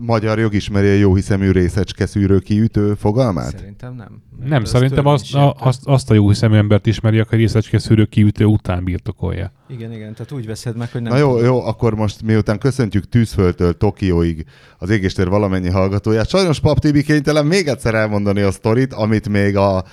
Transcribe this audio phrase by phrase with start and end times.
[0.00, 3.58] magyar jog ismeri a jó hiszemű részecske szűrő kiütő fogalmát?
[3.58, 4.22] Szerintem nem.
[4.44, 8.44] Nem, szerintem azt, a, azt, azt a jó hiszemű embert ismeri, aki részecske szűrő kiütő
[8.44, 9.52] után birtokolja.
[9.68, 13.08] Igen, igen, tehát úgy veszed meg, hogy nem Na jó, jó, akkor most miután köszöntjük
[13.08, 14.44] Tűzföldtől Tokióig
[14.78, 19.56] az égéstér valamennyi hallgatóját, sajnos Pap Tibi kénytelen még egyszer elmondani a sztorit, amit még
[19.56, 19.84] a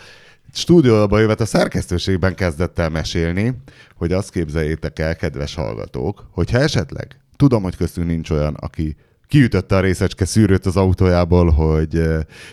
[0.54, 3.54] stúdióba jövet a szerkesztőségben kezdett el mesélni,
[3.96, 8.96] hogy azt képzeljétek el, kedves hallgatók, hogyha esetleg, tudom, hogy köztünk nincs olyan, aki
[9.28, 12.02] kiütötte a részecske szűrőt az autójából, hogy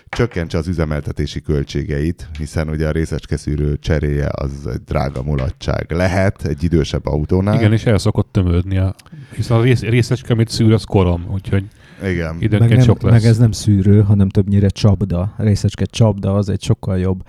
[0.08, 6.44] csökkentse az üzemeltetési költségeit, hiszen ugye a részecske szűrő cseréje az egy drága mulatság lehet
[6.44, 7.54] egy idősebb autónál.
[7.54, 8.94] Igen, és el szokott tömődni, a,
[9.34, 11.64] hiszen a rész, részecske, amit szűr, az korom, úgyhogy
[12.04, 12.36] Igen.
[12.50, 13.12] meg, nem, sok lesz.
[13.12, 15.34] meg ez nem szűrő, hanem többnyire csapda.
[15.36, 17.22] Részecske csapda az egy sokkal jobb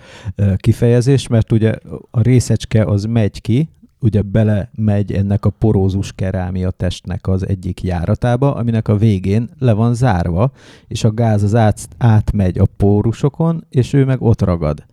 [0.56, 1.74] kifejezés, mert ugye
[2.10, 3.68] a részecske az megy ki,
[4.06, 9.72] ugye bele megy ennek a porózus kerámia testnek az egyik járatába, aminek a végén le
[9.72, 10.52] van zárva,
[10.88, 14.84] és a gáz az át, átmegy a pórusokon, és ő meg ott ragad.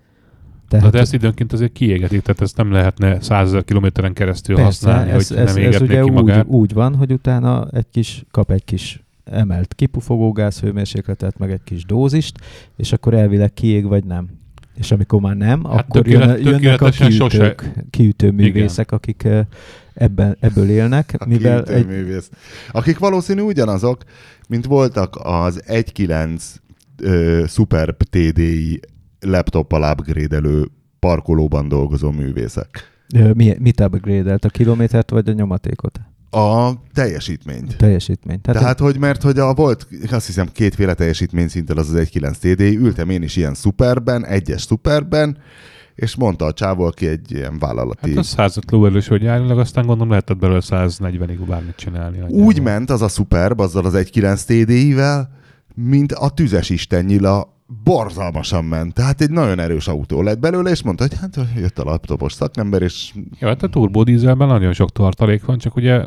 [0.68, 5.12] Tehát de ezt időnként azért kiégetik, tehát ezt nem lehetne százezer kilométeren keresztül Persze, használni,
[5.12, 6.46] ez, hogy ez, nem ez ugye ki úgy, magát.
[6.48, 11.86] úgy van, hogy utána egy kis, kap egy kis emelt kipufogó gázhőmérsékletet, meg egy kis
[11.86, 12.38] dózist,
[12.76, 14.42] és akkor elvileg kiég vagy nem.
[14.76, 19.46] És amikor már nem, Hát akkor tökélet- jön, jönnek a kiütők, kiütő művészek, akik eh,
[19.94, 22.30] ebben, ebből élnek, A mivel egy, művész.
[22.72, 24.04] Akik valószínű ugyanazok,
[24.48, 26.42] mint voltak az 1.9
[27.02, 28.80] ö, Superb TDI
[29.20, 30.42] laptoppal upgrade
[31.00, 32.92] parkolóban dolgozó művészek.
[33.34, 36.00] mi, mit upgrade a kilométert vagy a nyomatékot?
[36.34, 37.78] A teljesítményt.
[37.78, 38.42] Teljesítményt.
[38.42, 42.32] Tehát, Tehát hogy mert hogy a volt, azt hiszem két-féle teljesítmény szinten az az 1.9
[42.32, 45.38] TDI, ültem én is ilyen szuperben, egyes szuperben,
[45.96, 48.10] és mondta a csávó, aki egy ilyen vállalati...
[48.10, 52.18] Hát az 105 lóerős, hogy járnilag, aztán gondolom lehetett belőle 140-ig bármit csinálni.
[52.20, 52.64] Úgy nagyjából.
[52.64, 55.30] ment az a Superb, azzal az 1.9 TDI-vel,
[55.76, 58.94] mint a tüzes istennyila borzalmasan ment.
[58.94, 62.82] Tehát egy nagyon erős autó lett belőle, és mondta, hogy hát jött a laptopos szakember,
[62.82, 66.06] és Jó, hát a turbodízelben nagyon sok tartalék van, csak ugye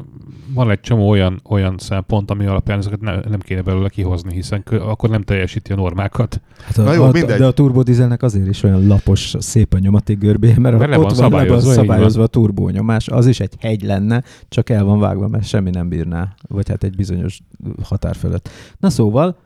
[0.55, 4.63] van egy csomó olyan, olyan szempont, ami alapján ezeket ne, nem kéne belőle kihozni, hiszen
[4.63, 6.41] kö, akkor nem teljesíti a normákat.
[6.65, 7.39] Hát a, Na jó, a, mindegy.
[7.39, 11.05] de a turbodizelnek azért is olyan lapos, szép a nyomaték görbéje, mert Mert le ott
[11.05, 13.09] van van, van szabályozva, szabályozva a turbónyomás.
[13.09, 16.35] Az is egy hegy lenne, csak el van vágva, mert semmi nem bírná.
[16.49, 17.41] Vagy hát egy bizonyos
[17.83, 18.49] határ fölött.
[18.79, 19.37] Na szóval,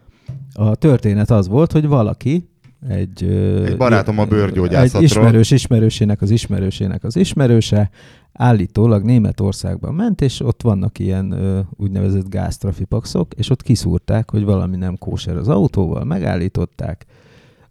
[0.55, 2.49] a történet az volt, hogy valaki,
[2.89, 3.25] egy,
[3.65, 5.03] Egy barátom a bőrgyógyászatról.
[5.03, 7.91] Egy ismerős ismerősének az ismerősének az ismerőse
[8.33, 14.77] állítólag Németországban ment, és ott vannak ilyen ö, úgynevezett gáztrafipaxok, és ott kiszúrták, hogy valami
[14.77, 17.07] nem kóser az autóval, megállították,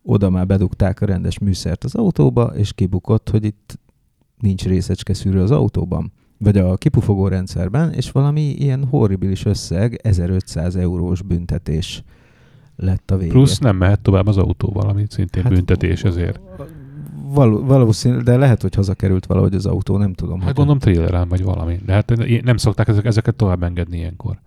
[0.03, 3.79] oda már bedugták a rendes műszert az autóba, és kibukott, hogy itt
[4.39, 10.75] nincs részecske szűrő az autóban, vagy a kipufogó rendszerben, és valami ilyen horribilis összeg, 1500
[10.75, 12.03] eurós büntetés
[12.79, 13.31] lett a vége.
[13.31, 16.39] Plusz nem mehet tovább az autóval, ami szintén hát, büntetés ezért.
[17.33, 20.35] Val- valószínű, de lehet, hogy hazakerült valahogy az autó, nem tudom.
[20.37, 21.79] Hát hogy- gondolom trailerán vagy valami.
[21.85, 22.13] De hát
[22.43, 24.39] nem szokták ezek, ezeket tovább engedni ilyenkor.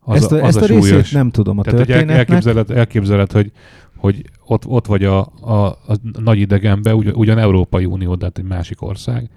[0.00, 2.16] Az ezt a, ezt a, részét nem tudom a Tehát, történetnek.
[2.16, 3.52] elképzeled, elképzeled, hogy,
[3.96, 8.38] hogy ott, ott vagy a, a, a nagy idegenbe, ugy, ugyan Európai Unió, de hát
[8.38, 9.30] egy másik ország,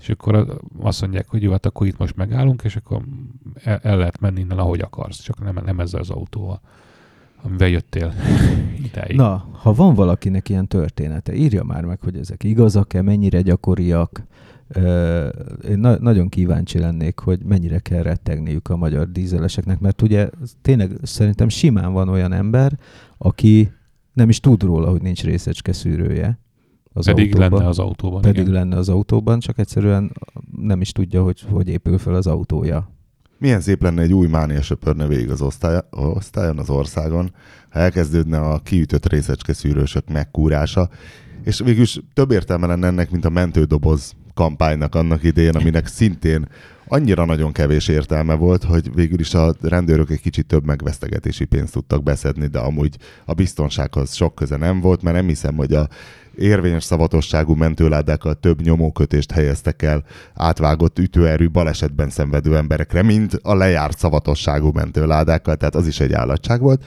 [0.00, 0.46] és akkor a-
[0.82, 3.00] azt mondják, hogy jó, hát akkor itt most megállunk, és akkor
[3.62, 6.60] el, el lehet menni innen, ahogy akarsz, csak nem, nem ezzel az autóval,
[7.44, 8.12] amivel jöttél
[8.92, 9.16] idáig.
[9.16, 14.26] Na, ha van valakinek ilyen története, írja már meg, hogy ezek igazak-e, mennyire gyakoriak.
[14.68, 15.28] Ö,
[15.68, 20.30] Én na- nagyon kíváncsi lennék, hogy mennyire kell rettegniük a magyar dízeleseknek, mert ugye
[20.62, 22.78] tényleg szerintem simán van olyan ember,
[23.18, 23.72] aki
[24.12, 26.38] nem is tud róla, hogy nincs részecske szűrője
[26.92, 27.50] az Pedig autóban.
[27.58, 28.20] lenne az autóban.
[28.20, 28.52] Pedig igen.
[28.52, 30.12] lenne az autóban, csak egyszerűen
[30.62, 32.90] nem is tudja, hogy hogy épül fel az autója.
[33.38, 37.32] Milyen szép lenne egy új mánia söpörne végig az osztály, osztályon, az országon,
[37.70, 40.88] ha elkezdődne a kiütött részecske szűrősök megkúrása,
[41.44, 46.48] és végülis több értelme lenne ennek, mint a mentődoboz kampánynak annak idején, aminek szintén
[46.94, 51.72] annyira nagyon kevés értelme volt, hogy végül is a rendőrök egy kicsit több megvesztegetési pénzt
[51.72, 55.88] tudtak beszedni, de amúgy a biztonsághoz sok köze nem volt, mert nem hiszem, hogy a
[56.36, 60.04] érvényes szavatosságú mentőládákkal több nyomókötést helyeztek el
[60.34, 66.60] átvágott ütőerő balesetben szenvedő emberekre, mint a lejárt szavatosságú mentőládákkal, tehát az is egy állatság
[66.60, 66.84] volt.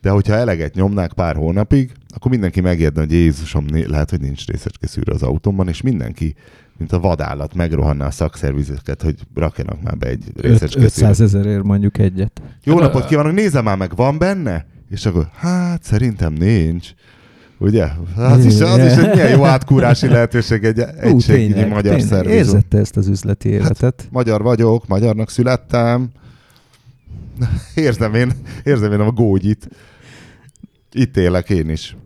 [0.00, 4.86] De hogyha eleget nyomnák pár hónapig, akkor mindenki megijedne, hogy Jézusom, lehet, hogy nincs részecske
[4.86, 6.34] szűrő az autómban, és mindenki,
[6.78, 11.98] mint a vadállat, megrohanná a szakszervizeket, hogy rakjanak már be egy részecske 500 ezerért mondjuk
[11.98, 12.42] egyet.
[12.64, 14.66] Jó Hát, napot kívánok, nézem már meg, van benne?
[14.90, 16.90] És akkor, hát szerintem nincs.
[17.58, 17.88] Ugye?
[18.16, 22.34] Az is, az is egy milyen jó átkúrási lehetőség egy egységnyi magyar tényleg, szervizó.
[22.34, 24.08] érzette ezt az üzleti életet.
[24.10, 26.10] Magyar vagyok, magyarnak születtem.
[27.74, 28.32] Érzem én,
[28.64, 29.68] érzem én a gógyit.
[30.92, 31.96] Itt élek én is.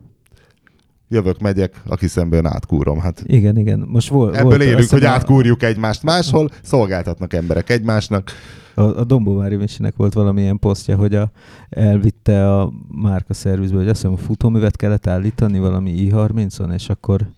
[1.12, 2.98] Jövök, megyek, aki szemben átkúrom.
[2.98, 3.84] Hát Igen, igen.
[3.88, 8.30] Most vol, ebből volt, élünk, hogy hiszem, átkúrjuk egymást máshol, szolgáltatnak emberek egymásnak.
[8.74, 11.30] A, a Dombóvári Misinek volt valamilyen posztja, hogy a,
[11.68, 17.30] elvitte a márka szervizbe, hogy azt hiszem a futóművet kellett állítani valami i30-on, és akkor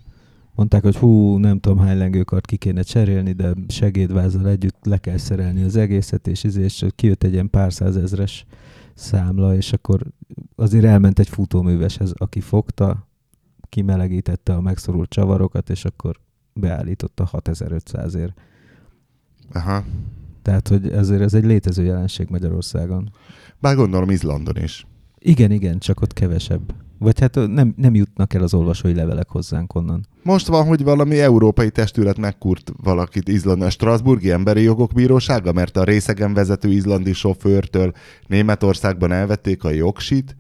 [0.54, 5.16] mondták, hogy hú, nem tudom hány lengőkart ki kéne cserélni, de segédvázzal együtt le kell
[5.16, 8.46] szerelni az egészet, és, izé, és kijött egy ilyen pár százezres
[8.94, 10.00] számla, és akkor
[10.56, 13.10] azért elment egy futóműveshez, aki fogta,
[13.72, 16.16] kimelegítette a megszorult csavarokat, és akkor
[16.52, 18.32] beállította 6500-ért.
[19.52, 19.84] Aha.
[20.42, 23.10] Tehát, hogy ezért ez egy létező jelenség Magyarországon.
[23.60, 24.86] Bár gondolom Izlandon is.
[25.18, 26.74] Igen, igen, csak ott kevesebb.
[26.98, 30.06] Vagy hát nem, nem jutnak el az olvasói levelek hozzánk onnan.
[30.22, 35.76] Most van, hogy valami európai testület megkurt valakit Izlandon, a Strasburgi Emberi Jogok Bírósága, mert
[35.76, 37.92] a részegen vezető izlandi sofőrtől
[38.26, 40.36] Németországban elvették a jogsit,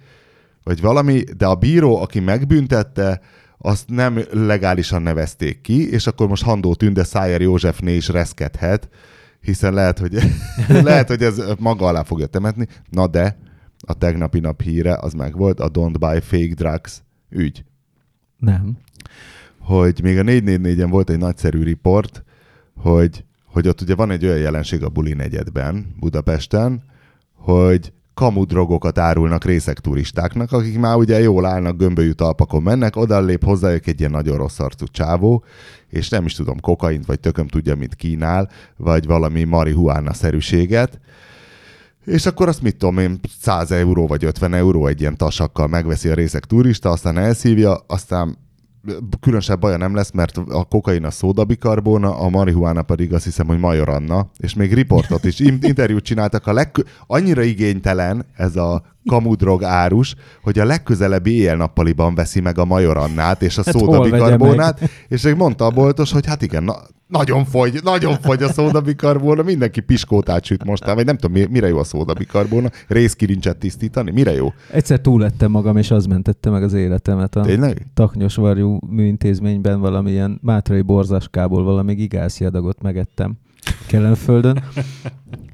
[0.64, 3.20] vagy valami, de a bíró, aki megbüntette,
[3.58, 8.88] azt nem legálisan nevezték ki, és akkor most Handó Tünde Szájer Józsefné is reszkedhet,
[9.40, 10.18] hiszen lehet, hogy,
[10.68, 12.66] lehet, hogy ez maga alá fogja temetni.
[12.90, 13.36] Na de,
[13.86, 17.64] a tegnapi nap híre az meg volt, a Don't Buy Fake Drugs ügy
[18.38, 18.76] Nem.
[19.58, 22.24] hogy még a 444-en volt egy nagyszerű riport,
[22.76, 26.82] hogy, hogy ott ugye van egy olyan jelenség a buli negyedben, Budapesten,
[27.34, 33.20] hogy kamu drogokat árulnak részek turistáknak, akik már ugye jól állnak, gömbölyű talpakon mennek, oda
[33.20, 35.44] lép hozzájuk egy ilyen nagyon rossz arcú csávó,
[35.88, 41.00] és nem is tudom, kokaint, vagy tököm tudja, mit kínál, vagy valami marihuána-szerűséget,
[42.04, 46.08] és akkor azt mit tudom én, 100 euró vagy 50 euró egy ilyen tasakkal megveszi
[46.08, 48.38] a részek turista, aztán elszívja, aztán
[49.20, 53.58] különösebb baja nem lesz, mert a kokain a szódabikarbóna, a marihuána pedig azt hiszem, hogy
[53.58, 56.70] majoranna, és még riportot is, in- interjút csináltak, a leg,
[57.06, 63.58] annyira igénytelen ez a kamudrog árus, hogy a legközelebbi éjjel-nappaliban veszi meg a majorannát és
[63.58, 66.76] a Hát szódabikarbónát, és még mondta a boltos, hogy hát igen, na,
[67.06, 71.68] nagyon fogy, nagyon fogy a szódabikarbóna, mindenki piskótát süt most, vagy nem tudom, mi- mire
[71.68, 74.52] jó a szódabikarbóna, részkirincset tisztítani, mire jó?
[74.70, 77.36] Egyszer túlettem magam, és az mentette meg az életemet.
[77.36, 77.86] A Tényleg?
[77.94, 83.36] Taknyosvarjú műintézményben valamilyen mátrai borzaskából valami gigászi adagot megettem
[83.86, 84.62] Kellenföldön.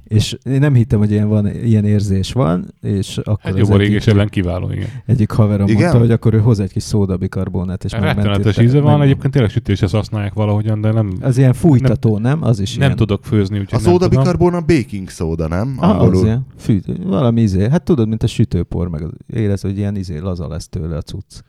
[0.08, 3.96] És én nem hittem, hogy ilyen, van, ilyen érzés van, és akkor Hát a régés
[4.02, 4.88] egyik, ellen kiváló, igen.
[5.06, 5.81] egyik haverom Igen?
[5.81, 9.50] mondta, hogy akkor ő hoz egy kis szódabikarbonát, és Rettenetes íze van, meg- egyébként tényleg
[9.50, 12.43] sütéshez használják valahogyan, de nem, Az ilyen fújtató, nem?
[12.44, 12.96] Az is nem ilyen.
[12.96, 14.08] tudok főzni, A úgyhogy nem tudom.
[14.08, 15.75] szódabikarbóna baking szóda, nem?
[15.78, 16.46] Ah, az ilyen.
[16.56, 17.69] Fű, valami izé.
[17.69, 21.02] Hát tudod, mint a sütőpor, meg az- érez, hogy ilyen izé laza lesz tőle a
[21.02, 21.40] cucc.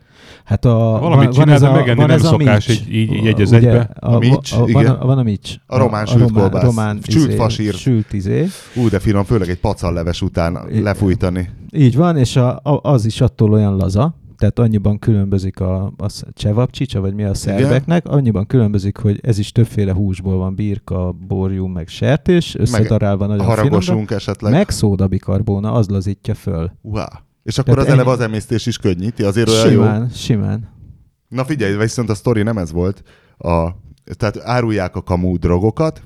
[0.44, 0.70] Hát a,
[1.00, 3.90] Valamit csinál, de megenni nem szokás így- így- így egy az egybe.
[4.00, 4.86] A, A mics, a, van, igen.
[4.86, 5.56] a, van a mics.
[5.68, 6.64] A román sült román, kolbász.
[6.64, 7.74] román Sült izé, fasír.
[7.74, 8.46] Sült izé.
[8.76, 11.50] Ú, de finom, főleg egy pacalleves után I- lefújtani.
[11.72, 16.06] Így van, és a, a, az is attól olyan laza, tehát annyiban különbözik a, a
[16.34, 21.66] csevapcsicsa, vagy mi a szerbeknek, annyiban különbözik, hogy ez is többféle húsból van, birka, borjú,
[21.66, 24.52] meg sertés, összedarálva nagyon finomra, Haragosunk esetleg.
[24.52, 26.72] meg szódabikarbóna, az lazítja föl.
[26.82, 27.04] Wow.
[27.50, 29.82] És akkor Tehát az eleve az emésztés is könnyíti, azért olyan jó.
[29.82, 30.70] Simán, simán.
[31.28, 33.04] Na figyelj, viszont a sztori nem ez volt.
[33.38, 33.70] A,
[34.18, 36.02] tehát árulják a kamú drogokat,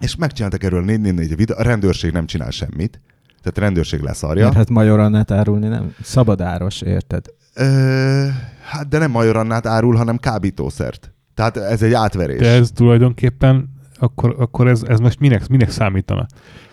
[0.00, 3.00] és megcsináltak erről 444 videó, a rendőrség nem csinál semmit.
[3.42, 4.44] Tehát a rendőrség leszarja.
[4.44, 7.24] Mert hát majorannát árulni nem szabadáros, érted?
[7.54, 8.26] Ö,
[8.62, 11.12] hát de nem majorannát árul, hanem kábítószert.
[11.34, 12.40] Tehát ez egy átverés.
[12.40, 16.26] De ez tulajdonképpen, akkor, akkor ez, ez most minek, minek számítana?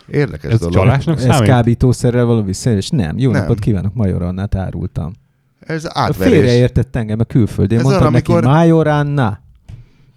[0.07, 0.73] Érdekes Ez dolog.
[0.73, 1.47] csalásnak Ez számít?
[1.49, 2.89] kábítószerrel való visszaélés?
[2.89, 3.17] Nem.
[3.17, 3.41] Jó Nem.
[3.41, 5.13] napot kívánok, majorannát árultam.
[5.59, 6.33] Ez A átverés.
[6.33, 7.77] félreértett engem a külföldén.
[7.77, 9.41] Ez Mondtam olyan, neki, amikor- Majoránna.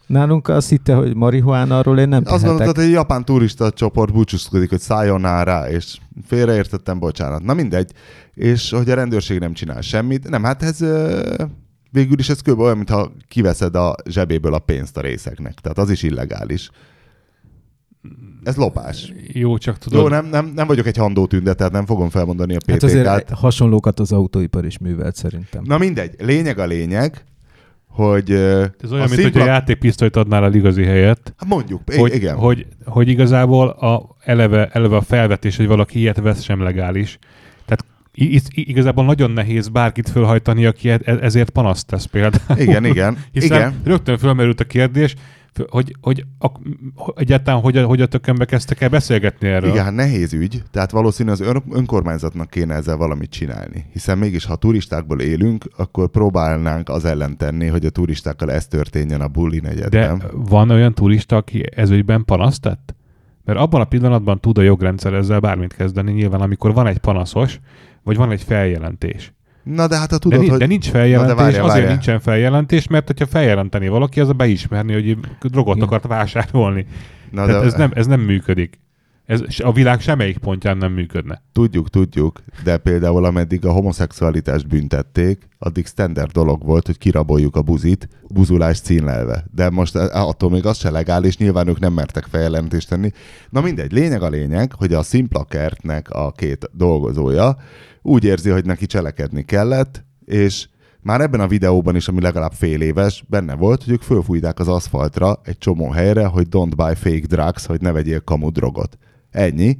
[0.06, 2.48] Nálunk azt hitte, hogy marihuána, arról én nem Azt tehetek.
[2.48, 7.42] gondoltad, hogy egy japán turista csoport búcsúzkodik, hogy szálljon rá, és félreértettem, bocsánat.
[7.42, 7.92] Na mindegy.
[8.34, 10.28] És hogy a rendőrség nem csinál semmit.
[10.28, 10.78] Nem, hát ez
[11.90, 12.58] végül is ez kb.
[12.60, 15.54] olyan, mintha kiveszed a zsebéből a pénzt a részeknek.
[15.54, 16.70] Tehát az is illegális.
[18.44, 19.12] Ez lopás.
[19.32, 22.54] Jó, csak tudod, Jó, nem, nem, nem vagyok egy handó tünde, tehát nem fogom felmondani
[22.54, 22.82] a Hát PTK-t.
[22.82, 25.62] azért hasonlókat az autóipar is művelt szerintem.
[25.66, 27.24] Na mindegy, lényeg a lényeg,
[27.88, 31.80] hogy ez olyan, a mint hogy szimpla- a játékpisztolyt adnál el igazi helyet, Hát mondjuk,
[31.96, 32.36] hogy, igen.
[32.36, 37.18] hogy, hogy igazából a, eleve, eleve a felvetés, hogy valaki ilyet vesz, sem legális.
[37.64, 37.84] Tehát
[38.54, 42.58] igazából nagyon nehéz bárkit fölhajtani, aki e- ezért panaszt tesz például.
[42.58, 43.74] Igen, igen, Hiszen igen.
[43.84, 45.14] rögtön fölmerült a kérdés,
[45.68, 46.48] hogy, hogy a,
[47.14, 49.70] egyáltalán hogy a, hogy a tökönbe kezdtek el beszélgetni erről.
[49.70, 53.86] Igen, hát nehéz ügy, tehát valószínű az ön, önkormányzatnak kéne ezzel valamit csinálni.
[53.92, 59.20] Hiszen mégis, ha turistákból élünk, akkor próbálnánk az ellen tenni, hogy a turistákkal ez történjen
[59.20, 60.22] a bulli De negyedben.
[60.32, 62.94] van olyan turista, aki ezügyben panaszt tett?
[63.44, 67.60] Mert abban a pillanatban tud a jogrendszer ezzel bármit kezdeni, nyilván amikor van egy panaszos,
[68.02, 69.32] vagy van egy feljelentés.
[69.74, 70.58] Na de hát De, tudod, ni- hogy...
[70.58, 71.90] de nincs feljelentés, de várjál, azért várjál.
[71.92, 75.86] nincsen feljelentés, mert hogyha feljelenteni valaki, az a beismerni, hogy drogot Igen.
[75.88, 76.86] akart vásárolni.
[77.30, 78.78] Na Tehát de ez nem, ez nem működik.
[79.26, 81.42] Ez a világ semmelyik pontján nem működne.
[81.52, 87.62] Tudjuk, tudjuk, de például ameddig a homoszexualitást büntették, addig standard dolog volt, hogy kiraboljuk a
[87.62, 89.44] buzit, buzulás címlelve.
[89.54, 93.10] De most eh, attól még az se legális, nyilván ők nem mertek feljelentést tenni.
[93.50, 97.56] Na mindegy, lényeg a lényeg, hogy a Simplakertnek a két dolgozója
[98.02, 100.68] úgy érzi, hogy neki cselekedni kellett, és
[101.00, 104.68] már ebben a videóban is, ami legalább fél éves, benne volt, hogy ők fölfújták az
[104.68, 108.98] aszfaltra egy csomó helyre, hogy don't buy fake drugs, hogy ne vegyél kamu drogot.
[109.36, 109.76] Ennyi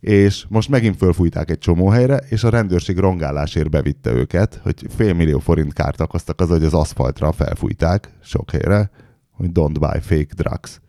[0.00, 5.14] és most megint fölfújták egy csomó helyre, és a rendőrség rongálásért bevitte őket, hogy fél
[5.14, 8.90] millió forint kárt okoztak az, hogy az aszfaltra felfújták sok helyre,
[9.30, 10.80] hogy don't buy fake drugs.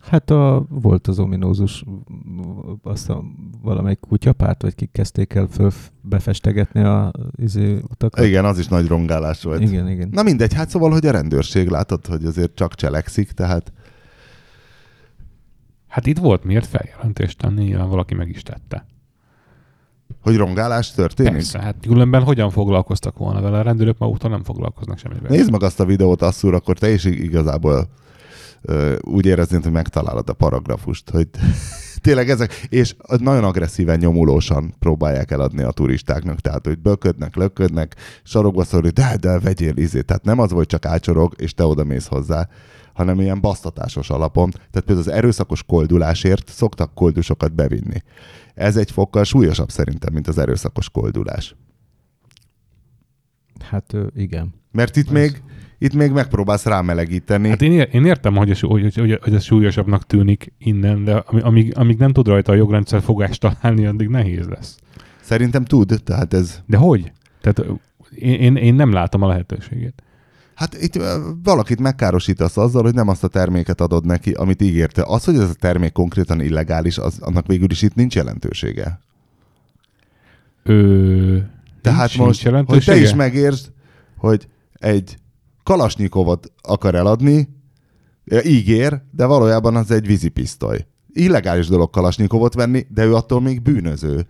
[0.00, 1.84] Hát a, volt az ominózus,
[2.82, 3.24] azt a
[3.62, 8.24] valamelyik kutyapárt, vagy kik kezdték el föl befestegetni a izé, utakat.
[8.24, 9.60] Igen, az is nagy rongálás volt.
[9.60, 10.08] igen, igen.
[10.12, 13.72] Na mindegy, hát szóval, hogy a rendőrség látod, hogy azért csak cselekszik, tehát
[15.94, 18.86] Hát itt volt miért feljelentést tenni, nyilván valaki meg is tette.
[20.20, 21.32] hogy rongálás történik.
[21.32, 23.58] Persze, hát különben hogyan foglalkoztak volna vele?
[23.58, 25.30] A rendőrök maguk nem foglalkoznak semmivel.
[25.30, 27.88] Nézd meg azt a videót, asszúr, akkor te is igazából
[28.62, 31.28] ö, úgy éreznéd, hogy megtalálod a paragrafust, hogy
[32.04, 38.64] tényleg ezek, és nagyon agresszíven, nyomulósan próbálják eladni a turistáknak, tehát hogy böködnek, löködnek, sarokba
[38.64, 42.06] szorul, de, de vegyél izé, tehát nem az, hogy csak ácsorog, és te oda mész
[42.06, 42.48] hozzá,
[42.92, 44.50] hanem ilyen basztatásos alapon.
[44.50, 48.02] Tehát például az erőszakos koldulásért szoktak koldusokat bevinni.
[48.54, 51.56] Ez egy fokkal súlyosabb szerintem, mint az erőszakos koldulás.
[53.60, 54.54] Hát igen.
[54.72, 55.42] Mert itt még,
[55.78, 57.48] itt még megpróbálsz rámelegíteni.
[57.48, 61.76] Hát én, én értem, hogy ez, hogy, hogy, hogy ez súlyosabbnak tűnik innen, de amíg,
[61.76, 64.76] amíg nem tud rajta a jogrendszer fogást találni, addig nehéz lesz.
[65.20, 66.62] Szerintem tud, tehát ez...
[66.66, 67.12] De hogy?
[67.40, 67.70] Tehát
[68.14, 70.02] én, én, én nem látom a lehetőségét.
[70.54, 70.98] Hát itt
[71.42, 75.02] valakit megkárosítasz azzal, hogy nem azt a terméket adod neki, amit ígérte.
[75.06, 79.00] Az, hogy ez a termék konkrétan illegális, az, annak végül is itt nincs jelentősége.
[80.62, 81.36] Ö,
[81.80, 83.72] Tehát nincs- most, nincs hogy te is megértsd,
[84.16, 85.16] hogy egy
[85.64, 87.48] kalasnyikovot akar eladni,
[88.42, 90.86] ígér, de valójában az egy vízipisztoly.
[91.12, 94.26] Illegális dolog kalasnyikovot venni, de ő attól még bűnöző.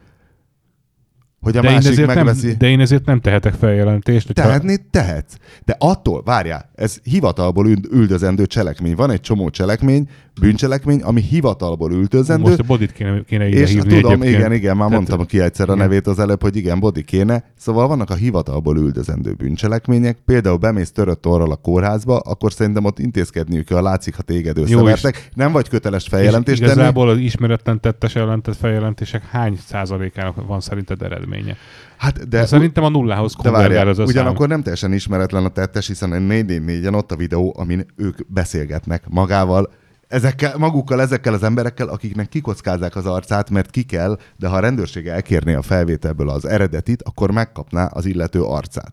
[1.44, 2.46] Hogy a de, én másik ezért megveszi...
[2.46, 4.26] nem, de én ezért nem tehetek feljelentést.
[4.26, 5.34] hogyha- Tehetni tehetsz.
[5.64, 8.94] De attól, várjál, ez hivatalból üld- üldözendő cselekmény.
[8.94, 10.08] Van egy csomó cselekmény,
[10.40, 12.42] bűncselekmény, ami hivatalból üldözendő.
[12.48, 14.34] Most a bodit kéne, kéne ide és hívni tudom, egyébként.
[14.36, 17.44] igen, igen, már Tehát- mondtam ki egyszer a nevét az előbb, hogy igen, body kéne.
[17.56, 20.18] Szóval vannak a hivatalból üldözendő bűncselekmények.
[20.24, 25.28] Például bemész törött orral a kórházba, akkor szerintem ott intézkedniük kell, látszik, ha téged összevertek.
[25.34, 26.72] Nem vagy köteles feljelentést és tenni.
[26.78, 31.02] igazából az ismeretlen tettes ellentett feljelentések hány százalékának van szerinted
[31.34, 31.56] eredménye?
[31.96, 35.86] Hát, de, De szerintem a nullához konvergál az a ugyanakkor nem teljesen ismeretlen a tettes,
[35.86, 39.72] hiszen a 444-en ott a videó, amin ők beszélgetnek magával,
[40.08, 44.60] ezekkel, magukkal, ezekkel az emberekkel, akiknek kikockázzák az arcát, mert ki kell, de ha a
[44.60, 48.92] rendőrség elkérné a felvételből az eredetit, akkor megkapná az illető arcát.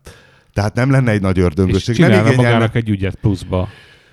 [0.52, 1.98] Tehát nem lenne egy nagy És ördöngösség.
[1.98, 2.52] Nem csinálna igényelne...
[2.52, 3.68] magának egy ügyet pluszba.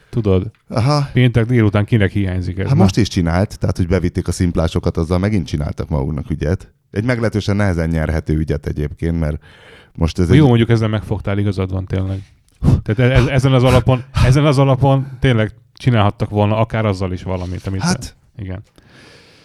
[0.09, 2.67] Tudod, Aha, péntek délután kinek hiányzik ez?
[2.67, 6.73] hát most is csinált, tehát hogy bevitték a szimplásokat, azzal megint csináltak maguknak ügyet.
[6.91, 9.43] Egy meglehetősen nehezen nyerhető ügyet egyébként, mert
[9.95, 10.47] most ez Jó, egy...
[10.47, 12.19] mondjuk ezzel megfogtál, igazad van tényleg.
[12.83, 17.67] Tehát ez, ezen, az alapon, ezen az alapon tényleg csinálhattak volna akár azzal is valamit.
[17.67, 18.63] Amit Hát, Igen.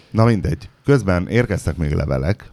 [0.09, 0.69] Na mindegy.
[0.83, 2.51] Közben érkeztek még levelek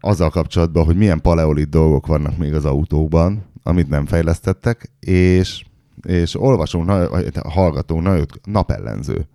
[0.00, 5.64] azzal kapcsolatban, hogy milyen paleolit dolgok vannak még az autóban, amit nem fejlesztettek, és,
[6.02, 6.90] és olvasunk,
[7.48, 9.26] hallgatunk nagyot, napellenző.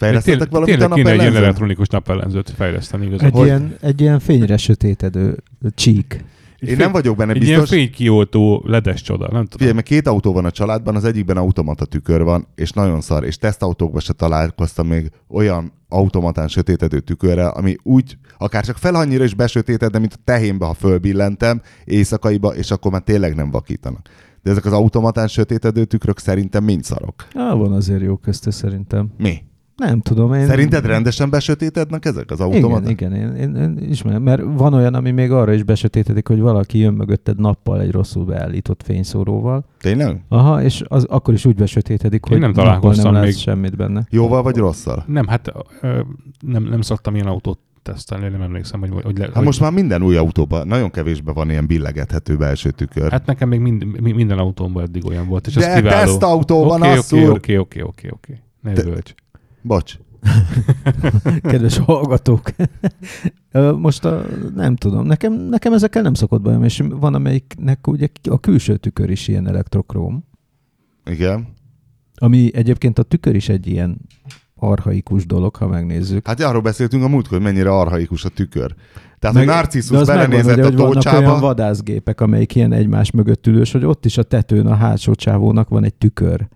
[0.00, 3.44] Fejlesztettek Tény- valamit a Tényleg kéne egy ilyen elektronikus napellenzőt fejleszteni Egy, igazából.
[3.44, 5.36] ilyen, egy ilyen fényre sötétedő
[5.74, 6.24] csík.
[6.58, 7.78] Én nem vagyok benne Egy ilyen biztos.
[7.78, 9.48] fénykioltó ledes csoda, nem tudom.
[9.56, 13.24] Figyelj, mert két autó van a családban, az egyikben automata tükör van, és nagyon szar,
[13.24, 19.24] és tesztautókban se találkoztam még olyan automatán sötétedő tükörrel, ami úgy, akár csak fel annyira
[19.24, 24.08] is besötéted, de mint a tehénbe, ha fölbillentem éjszakaiba, és akkor már tényleg nem vakítanak.
[24.42, 27.26] De ezek az automatán sötétedő tükrök szerintem mind szarok.
[27.34, 29.10] Ah, van azért jó közte szerintem.
[29.18, 29.42] Mi?
[29.88, 30.46] Nem tudom, én...
[30.46, 32.90] Szerinted rendesen besötétednek ezek az automaták?
[32.90, 36.40] Igen, igen, én, én, én ismerem, mert van olyan, ami még arra is besötétedik, hogy
[36.40, 39.64] valaki jön mögötted nappal egy rosszul beállított fényszóróval.
[39.78, 40.24] Tényleg?
[40.28, 43.34] Aha, és az akkor is úgy besötétedik, Én hogy nem nappal találkoztam nem még.
[43.36, 44.06] semmit benne.
[44.10, 45.04] Jóval vagy rosszal?
[45.06, 46.00] Nem, hát ö,
[46.40, 49.72] nem, nem szoktam ilyen autót tesztelni, nem emlékszem, hogy, hogy, le, Hát hogy most már
[49.72, 53.10] minden új autóban nagyon kevésben van ilyen billegethető belső tükör.
[53.10, 56.04] Hát nekem még mind, mi- minden autómban eddig olyan volt, és ez De kiváló.
[56.06, 57.30] tesztautóban Oké, az oké, szúr.
[57.34, 58.40] oké, oké, oké, oké.
[58.62, 58.82] Ne Te-.
[59.62, 59.98] Bocs.
[61.42, 62.50] Kedves hallgatók.
[63.76, 64.22] Most a,
[64.54, 69.10] nem tudom, nekem, nekem ezekkel nem szokott bajom, és van amelyiknek ugye a külső tükör
[69.10, 70.24] is ilyen elektrokróm,
[71.04, 71.48] Igen.
[72.14, 73.98] ami egyébként a tükör is egy ilyen
[74.56, 76.26] arhaikus dolog, ha megnézzük.
[76.26, 78.74] Hát arról beszéltünk a múltkor, hogy mennyire arhaikus a tükör.
[79.18, 83.10] Tehát, Meg- az megvan, belenézett ugye, a hogy vannak olyan tócsába, vadászgépek, amelyik ilyen egymás
[83.10, 86.48] mögött ülős, hogy ott is a tetőn a hátsó csávónak van egy tükör.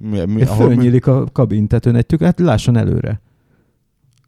[0.00, 3.20] Mi, mi, ahol, mi, Fölnyílik a kabin egy tükör, hát lásson előre.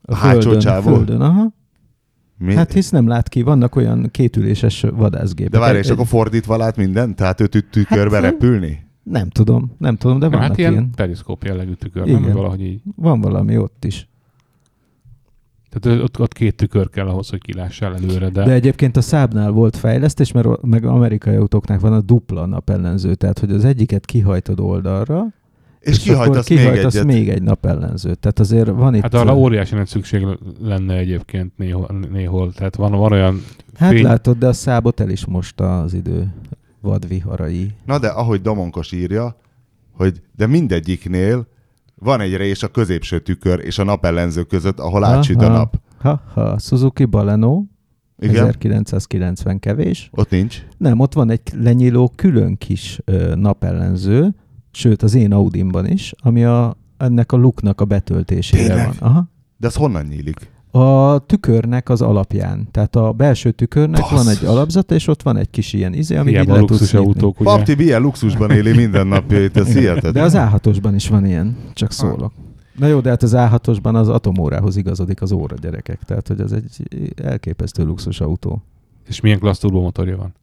[0.02, 0.95] A hátsó csávó?
[0.95, 1.52] földön, aha.
[2.38, 2.55] mi?
[2.55, 5.52] Hát hisz nem lát ki, vannak olyan kétüléses vadászgépek.
[5.52, 7.14] de várj, Egy- és akkor fordítva lát minden?
[7.17, 8.91] Tehát ő tü- tükörbe Hát, repülni?
[9.02, 10.73] Nem tudom, nem tudom, de Nem, vannak hát ilyen.
[10.73, 12.21] ilyen periszkóp jellegű tükör, Igen.
[12.21, 12.33] nem?
[12.33, 12.83] Valahogy így.
[12.97, 14.09] Van valami ott is.
[15.71, 19.50] Tehát ott, ott két tükör kell ahhoz, hogy kilássál előre, de, De egyébként a Szábnál
[19.50, 24.61] volt fejlesztés, mert meg amerikai autóknak van a dupla napellenző, tehát hogy az egyiket kihajtod
[24.61, 25.26] oldalra,
[25.82, 27.06] És, akkor kihajtasz még kihajtasz egyet.
[27.06, 28.18] még egy napellenzőt.
[28.18, 29.02] Tehát azért van itt...
[29.02, 30.26] hát arra óriási nagy szükség
[30.60, 31.98] lenne egyébként néhol.
[32.10, 32.52] néhol.
[32.52, 33.42] Tehát van, van olyan
[33.74, 36.34] hát fény- látod, de a Szábot el is mosta az idő
[36.80, 37.70] vadviharai.
[37.84, 39.36] Na de ahogy Domonkos írja,
[39.92, 41.46] hogy de mindegyiknél
[41.94, 45.80] van egy rés a középső tükör és a napellenző között, ahol átsüt a nap.
[45.98, 47.62] Ha-ha, Suzuki Baleno,
[48.18, 48.34] Igen?
[48.34, 50.10] 1990 kevés.
[50.12, 50.62] Ott nincs.
[50.78, 54.34] Nem, ott van egy lenyíló külön kis ö, napellenző,
[54.73, 58.87] sőt az én Audimban is, ami a, ennek a luknak a betöltésére Tényleg?
[58.87, 59.11] van.
[59.11, 59.29] Aha.
[59.57, 60.50] De az honnan nyílik?
[60.71, 62.69] A tükörnek az alapján.
[62.71, 64.17] Tehát a belső tükörnek Basszus.
[64.17, 66.95] van egy alapzata, és ott van egy kis ilyen izé, ami így le luxus tudsz
[66.95, 67.50] autók, ugye?
[67.50, 70.12] Papti ilyen luxusban éli minden napjait, ez hihetetlen.
[70.12, 72.33] De az A6-osban is van ilyen, csak szólok.
[72.79, 76.52] Na jó, de hát az A6-osban az atomórához igazodik az óra gyerekek, tehát hogy az
[76.52, 76.83] egy
[77.23, 78.62] elképesztő luxus autó.
[79.09, 80.35] És milyen klassz turbomotorja van?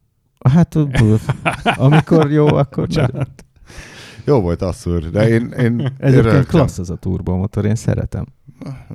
[0.50, 0.76] Hát
[1.76, 3.26] amikor jó, akkor nagyon.
[4.30, 8.26] Jó volt az szúr, de én, én, én Egyébként klassz az a turbomotor, én szeretem.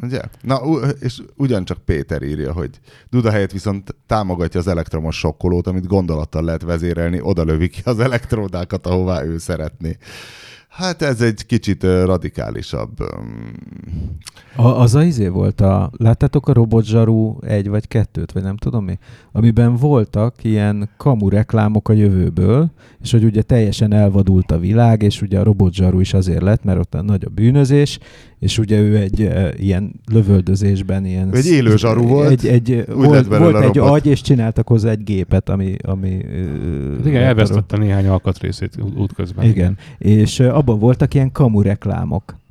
[0.01, 0.22] Ugye?
[0.42, 0.58] Na,
[1.00, 6.62] és ugyancsak Péter írja, hogy Duda helyett viszont támogatja az elektromos sokkolót, amit gondolattal lehet
[6.62, 9.98] vezérelni, oda lövi ki az elektródákat, ahová ő szeretné.
[10.75, 12.99] Hát ez egy kicsit radikálisabb.
[14.55, 18.85] A, az a izé volt a, láttátok a robotzsarú egy vagy kettőt, vagy nem tudom
[18.85, 18.97] mi,
[19.31, 25.21] amiben voltak ilyen kamu reklámok a jövőből, és hogy ugye teljesen elvadult a világ, és
[25.21, 27.99] ugye a robotzsarú is azért lett, mert ott nagy a bűnözés,
[28.39, 31.34] és ugye ő egy e, ilyen lövöldözésben ilyen...
[31.34, 33.91] Egy élő zsaru volt, Egy, egy, volt, volt egy robot.
[33.91, 35.76] agy, és csináltak hozzá egy gépet, ami...
[35.82, 36.10] ami
[36.98, 39.45] Hát igen, elvesztette néhány alkatrészét út- útközben.
[39.45, 42.43] Igen, és ö, abban voltak ilyen kamu reklámok.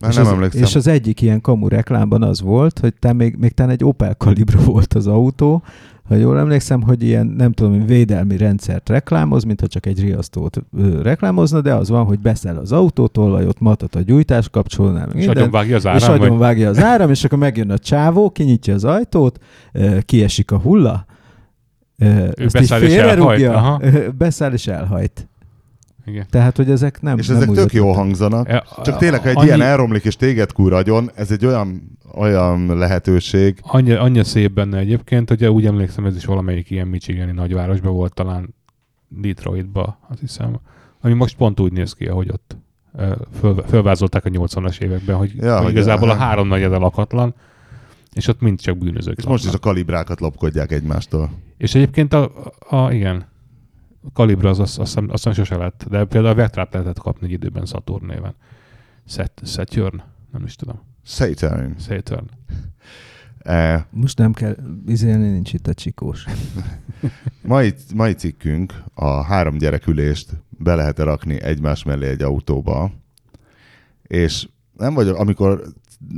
[0.00, 0.62] Már és nem az, emlékszem.
[0.62, 4.14] És az egyik ilyen kamu reklámban az volt, hogy te még, még talán egy Opel
[4.14, 5.62] Calibra volt az autó,
[6.08, 11.02] ha jól emlékszem, hogy ilyen, nem tudom, védelmi rendszert reklámoz, mintha csak egy riasztót ö,
[11.02, 15.36] reklámozna, de az van, hogy beszáll az autótól, ott matat a gyújtás kapcsolnál, És minden,
[15.36, 18.30] agyon vágja az és áram, agyon vagy vágja az áram, és akkor megjön a csávó,
[18.30, 19.38] kinyitja az ajtót,
[19.72, 21.06] ö, kiesik a hulla,
[21.98, 23.80] ö, így beszáll és elhajt, aha.
[23.82, 25.28] ö, beszáll és elhajt.
[26.06, 26.26] Igen.
[26.30, 28.02] Tehát, hogy ezek nem és nem ezek tök jó ötletek.
[28.02, 28.48] hangzanak.
[28.48, 32.76] E- Csak tényleg, ha egy annyi- ilyen elromlik és téged kuragyon, ez egy olyan, olyan
[32.78, 33.58] lehetőség.
[33.62, 38.14] Annyi, annyi szép benne egyébként, hogy úgy emlékszem, ez is valamelyik ilyen michigani nagyvárosban volt,
[38.14, 38.54] talán
[39.08, 40.60] Detroitba, azt hiszem,
[41.00, 42.56] ami most pont úgy néz ki, ahogy ott
[43.40, 47.34] föl, fölvázolták a 80-as években, hogy, Ja, hogy igazából a- a három nagy lakatlan,
[48.12, 49.70] és ott mind csak bűnözők És most is a laknak.
[49.72, 51.30] kalibrákat lopkodják egymástól.
[51.58, 52.30] És egyébként a,
[52.68, 53.26] a, a igen,
[54.06, 57.26] a Calibra az azt, azt, hiszem- azt sose lett, de például a Vectrát lehetett kapni
[57.26, 58.34] egy időben Saturn néven.
[59.06, 60.00] Set, Saturn?
[60.32, 60.80] Nem is tudom.
[61.04, 61.78] Saturn.
[61.78, 62.26] Saturn.
[63.38, 66.24] Eh, Most nem kell izélni, nincs itt a csikós.
[67.42, 72.92] mai, mai cikkünk a három gyerekülést be lehet rakni egymás mellé egy autóba,
[74.02, 75.62] és nem vagyok, amikor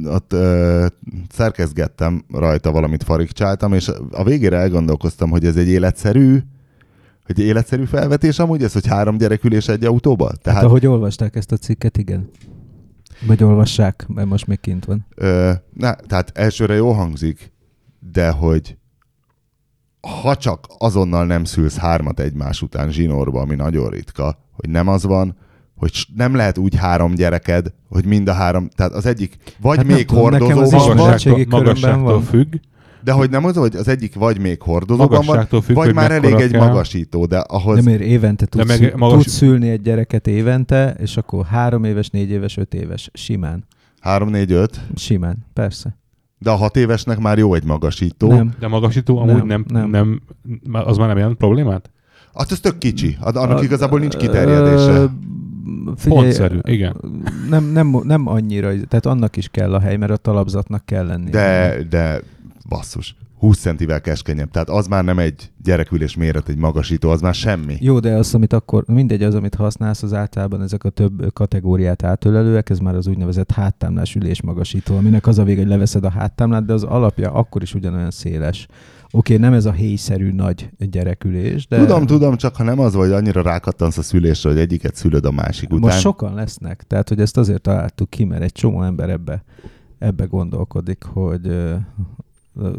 [0.05, 0.87] ott ö,
[1.29, 6.39] szerkezgettem rajta, valamit farigcsáltam, és a végére elgondolkoztam, hogy ez egy életszerű,
[7.35, 10.25] hogy életszerű felvetés amúgy ez, hogy három gyerekülés egy autóba?
[10.25, 10.43] Tehát...
[10.43, 12.31] Tehát Hát ahogy olvasták ezt a cikket, igen.
[13.27, 15.07] Vagy olvassák, mert most még kint van.
[15.15, 17.53] Ö, na, tehát elsőre jó hangzik,
[18.13, 18.77] de hogy
[20.23, 25.05] ha csak azonnal nem szülsz hármat egymás után zsinórba, ami nagyon ritka, hogy nem az
[25.05, 25.37] van,
[25.77, 29.87] hogy nem lehet úgy három gyereked, hogy mind a három, tehát az egyik vagy Hát
[29.87, 32.23] hát még tudom, nekem az hordozóban is van, barátsági Magasságtól, magasságtól van.
[32.23, 32.55] függ.
[33.09, 36.11] De hogy nem az, hogy az egyik vagy még hordozóban van, Magasságtól függ, vagy már
[36.11, 36.67] elég egy kell.
[36.67, 37.77] magasító, de ahhoz...
[37.77, 41.85] De miért évente tudsz, meg szül, magas- tudsz szülni egy gyereket évente, és akkor három
[41.85, 43.11] éves, négy éves, öt éves.
[43.13, 43.65] Simán.
[44.01, 45.97] 3, 4, 5, Simán, persze.
[46.39, 48.29] de a hat évesnek már jó egy magasító.
[48.29, 48.55] Nem.
[48.61, 50.21] De a magasító amúgy nem, Nem, nem,
[50.65, 50.85] nem.
[50.87, 51.91] az már nem jelent problémát?
[52.35, 55.09] Hát ez tök kicsi, Ad- annak A- igazából nincs kiterjedése.
[55.97, 56.97] figyelj, Pontszerű, igen.
[57.49, 61.31] Nem, nem, nem annyira, tehát annak is kell a hely, mert a talapzatnak kell lenni.
[61.31, 62.21] De, de
[62.69, 64.51] basszus, 20 centivel keskenyebb.
[64.51, 67.77] Tehát az már nem egy gyerekülés méret, egy magasító, az már semmi.
[67.81, 72.03] Jó, de az, amit akkor, mindegy, az, amit használsz, az általában ezek a több kategóriát
[72.03, 76.11] átölelőek, ez már az úgynevezett háttámlás ülés magasító, aminek az a vége, hogy leveszed a
[76.11, 78.67] háttámlát, de az alapja akkor is ugyanolyan széles.
[79.11, 81.79] Oké, okay, nem ez a héjszerű nagy gyerekülés, de...
[81.79, 85.31] Tudom, tudom, csak ha nem az, vagy annyira rákattansz a szülésre, hogy egyiket szülöd a
[85.31, 85.81] másik után.
[85.81, 89.45] Most sokan lesznek, tehát hogy ezt azért találtuk ki, mert egy csomó ember ebbe,
[89.99, 91.51] ebbe gondolkodik, hogy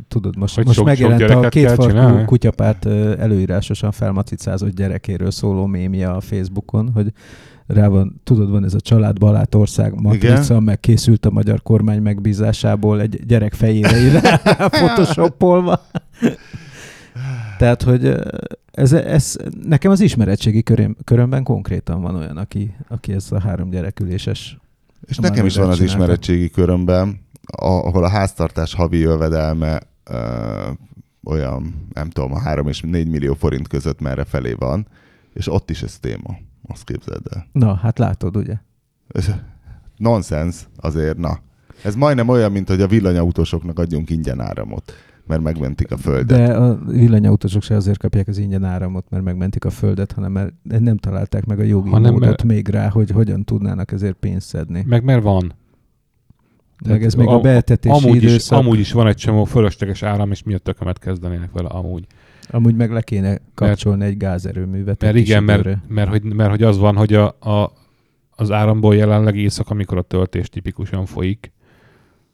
[0.08, 2.86] tudod, most, Hogy most sok- sok megjelent a gyereket kell kétfarkú kutyapárt
[3.20, 7.14] előírásosan felmatricázott gyerekéről szóló mémje a Facebookon, hogy
[7.68, 10.64] rá van, tudod, van ez a család Balátország matrica, Igen.
[10.64, 14.38] meg készült a magyar kormány megbízásából egy gyerek fejére ide
[14.70, 15.82] photoshopolva.
[17.58, 18.14] Tehát, hogy
[18.72, 19.36] ez, ez,
[19.68, 24.58] nekem az ismeretségi köröm, körömben konkrétan van olyan, aki, aki ez a három gyereküléses
[25.08, 25.96] És a nekem is van az csinálta.
[26.02, 30.18] ismeretségi körömben, a- ahol a háztartás havi jövedelme ö,
[31.24, 34.88] olyan, nem tudom, a 3 és 4 millió forint között merre felé van,
[35.34, 36.38] és ott is ez téma.
[36.68, 37.48] Azt képzeld el.
[37.52, 38.54] Na, hát látod, ugye?
[39.08, 39.32] Ez
[39.98, 41.40] nonsens azért, na.
[41.84, 44.94] Ez majdnem olyan, mint hogy a villanyautósoknak adjunk ingyen áramot,
[45.28, 46.38] mert megmentik a földet.
[46.38, 50.54] De a villanyautósok se azért kapják az ingyen áramot, mert megmentik a földet, hanem mert
[50.64, 54.48] nem találták meg a jogi Hanem módot mert- még rá, hogy hogyan tudnának ezért pénzt
[54.48, 54.84] szedni.
[54.88, 55.54] Meg mert van.
[56.88, 58.60] Meg ez még a Am- beetetési amúgy is, időszak.
[58.60, 62.06] amúgy is van egy csomó fölösleges áram, és miatt tökömet kezdenének vele amúgy.
[62.52, 65.02] Amúgy meg le kéne kapcsolni egy gázerőművet.
[65.02, 65.84] Mert igen, mert, időre.
[65.88, 67.74] mert, hogy, mert hogy az van, hogy a, a,
[68.30, 71.52] az áramból jelenleg éjszaka, amikor a töltés tipikusan folyik,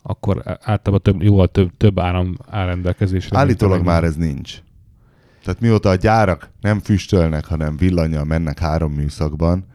[0.01, 3.37] akkor általában több, jóval több, több áram áll rendelkezésre.
[3.37, 4.57] Állítólag már ez nincs.
[5.43, 9.65] Tehát mióta a gyárak nem füstölnek, hanem villanyjal mennek három műszakban,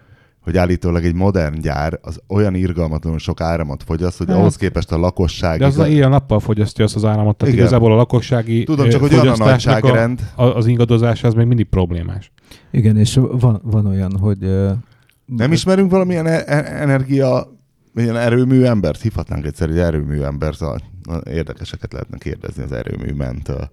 [0.51, 4.37] hogy állítólag egy modern gyár az olyan irgalmatlanul sok áramot fogyaszt, hogy Hát.
[4.37, 5.59] ahhoz képest a lakosság...
[5.59, 7.67] De az a éjjel-nappal fogyasztja azt az áramot, tehát Igen.
[7.67, 10.31] igazából a lakossági Tudom, csak hogy olyan a nagyságrend.
[10.35, 12.33] A, az ingadozása az még mindig problémás.
[12.71, 14.45] Igen, és van, van olyan, hogy...
[14.45, 14.71] ö,
[15.27, 17.57] Nem ismerünk valamilyen e- e- energia,
[17.95, 19.01] ilyen erőmű embert?
[19.01, 23.71] Hívhatnánk egyszer egy erőmű embert, a- a- érdekeseket lehetne kérdezni az erőmű mentől.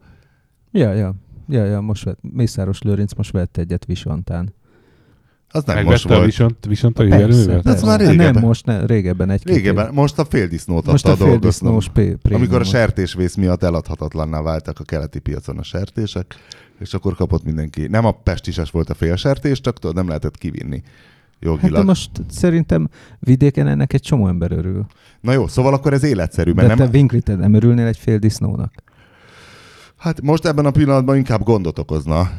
[0.72, 1.14] Ja, ja.
[1.50, 4.54] Ja, ja, most vett, Mészáros Lőrinc most vett egyet Visontán.
[5.52, 6.26] Az nem Megvette most a volt.
[6.26, 7.68] viszont, viszont a Persze, jövőművet?
[7.68, 8.34] Ez már régebben.
[8.34, 11.80] Nem most, ne, régebben egy Régebben, most a féldisznót Most adta a a dolgoznom.
[11.94, 12.32] prémiumot.
[12.34, 16.36] Amikor a sertésvész miatt eladhatatlanná váltak a keleti piacon a sertések,
[16.80, 17.88] és akkor kapott mindenki.
[17.88, 21.80] Nem a pestisas volt a félsertés, csak tudod, nem lehetett kivinni Hát jogilag.
[21.80, 24.86] de most szerintem vidéken ennek egy csomó ember örül.
[25.22, 26.86] Na jó, szóval akkor ez életszerű, mert De nem...
[26.92, 28.74] te Winkli, te nem örülnél egy fél disznónak?
[29.98, 32.30] Hát most ebben a pillanatban inkább gondot okozna.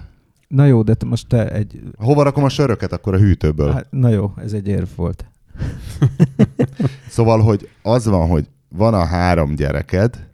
[0.48, 1.80] Na jó, de te most te egy...
[1.96, 3.72] Hova rakom a söröket akkor a hűtőből?
[3.72, 5.24] Hát, na jó, ez egy érv volt.
[7.08, 10.28] Szóval, hogy az van, hogy van a három gyereked,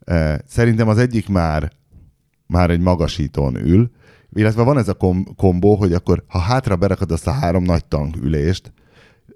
[0.00, 1.72] eh, szerintem az egyik már,
[2.46, 3.90] már egy magasítón ül,
[4.32, 7.84] illetve van ez a kom- kombó, hogy akkor ha hátra berakod azt a három nagy
[7.84, 8.72] tankülést,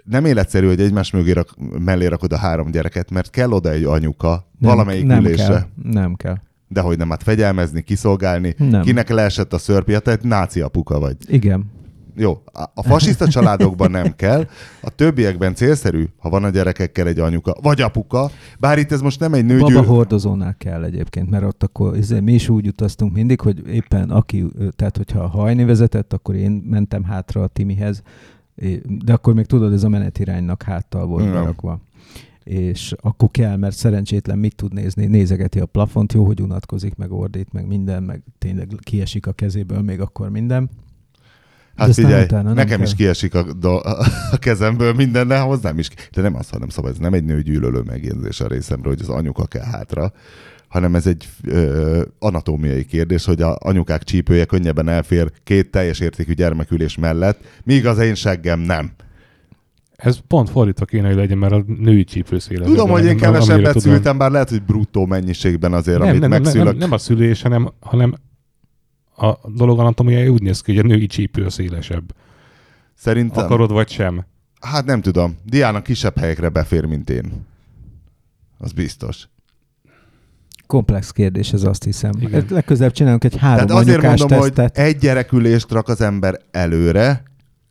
[0.04, 3.84] nem életszerű, hogy egymás mögé rak, mellé rakod a három gyereket, mert kell oda egy
[3.84, 5.46] anyuka Nem, valamelyik nem ülésre.
[5.46, 6.36] Kell, nem kell.
[6.72, 8.54] De hogy nem, hát fegyelmezni, kiszolgálni.
[8.58, 8.82] Nem.
[8.82, 11.16] Kinek leesett a szörpje, te egy náci apuka vagy.
[11.26, 11.70] Igen.
[12.16, 12.42] Jó,
[12.74, 14.46] a- fasiszta családokban nem kell,
[14.82, 19.20] a többiekben célszerű, ha van a gyerekekkel egy anyuka, vagy apuka, bár itt ez most
[19.20, 19.74] nem egy nőgyűl...
[19.74, 24.10] Baba hordozónál kell egyébként, mert ott akkor izé, mi is úgy utaztunk mindig, hogy éppen
[24.10, 28.02] aki, tehát hogyha hajni vezetett, akkor én mentem hátra a Timihez,
[28.88, 31.80] de akkor még tudod, ez a menetiránynak háttal volt berakva.
[32.50, 37.12] És akkor kell, mert szerencsétlen mit tud nézni, nézegeti a plafont, jó, hogy unatkozik, meg
[37.12, 40.70] ordít, meg minden, meg tényleg kiesik a kezéből még akkor minden.
[41.76, 42.86] Hát figyelj, utána nekem kell.
[42.86, 43.84] is kiesik a, do-
[44.34, 45.88] a kezemből minden, de hozzám is.
[46.12, 49.46] De nem az, hanem szóval ez nem egy nőgyűlölő megjegyzés a részemről, hogy az anyuka
[49.46, 50.12] kell hátra,
[50.68, 56.32] hanem ez egy ö, anatómiai kérdés, hogy a anyukák csípője könnyebben elfér két teljes értékű
[56.32, 58.92] gyermekülés mellett, míg az én seggem nem.
[60.02, 62.66] Ez pont fordítva kéne, hogy legyen, mert a női csípő széles.
[62.66, 63.92] Tudom, hogy én kevesebbet tudom.
[63.92, 66.66] szültem, bár lehet, hogy bruttó mennyiségben azért, Nem, amit nem, nem, megszülök.
[66.66, 68.14] nem, nem a szülés, hanem, hanem
[69.16, 72.14] a dolog anatomiája úgy néz ki, hogy a női csípő a szélesebb.
[72.94, 74.24] Szerintem, Akarod vagy sem.
[74.60, 77.46] hát nem tudom, Diana kisebb helyekre befér, mint én.
[78.58, 79.28] Az biztos.
[80.66, 82.12] Komplex kérdés ez azt hiszem.
[82.16, 82.28] Igen.
[82.28, 82.44] Igen.
[82.48, 84.76] Legközelebb csinálunk egy három Tehát azért mondom, tesztet.
[84.76, 87.22] hogy egy gyerekülést rak az ember előre,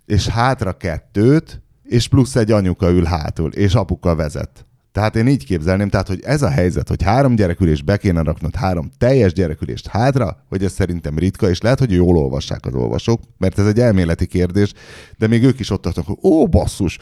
[0.05, 4.65] és hátra kettőt, és plusz egy anyuka ül hátul, és apuka vezet.
[4.91, 8.55] Tehát én így képzelném, tehát hogy ez a helyzet, hogy három gyerekülést be kéne raknod,
[8.55, 13.21] három teljes gyerekülést hátra, hogy ez szerintem ritka, és lehet, hogy jól olvassák az olvasók,
[13.37, 14.73] mert ez egy elméleti kérdés,
[15.17, 16.97] de még ők is ott tartanak, hogy ó, basszus,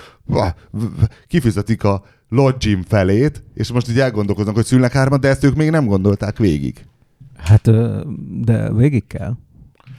[1.28, 5.70] kifizetik a lodging felét, és most így elgondolkoznak, hogy szülnek hármat, de ezt ők még
[5.70, 6.86] nem gondolták végig.
[7.38, 7.70] Hát,
[8.42, 9.36] de végig kell.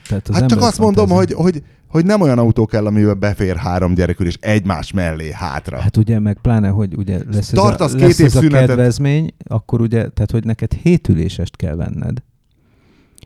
[0.09, 3.55] Tehát az Hát csak azt mondom, hogy, hogy, hogy nem olyan autó kell, amivel befér
[3.55, 5.77] három gyerekülés egymás mellé hátra.
[5.77, 8.47] Hát ugye, meg pláne, hogy ugye lesz Tartasz ez a, két lesz év ez a
[8.47, 12.17] kedvezmény, akkor ugye, tehát hogy neked hétülésest kell venned.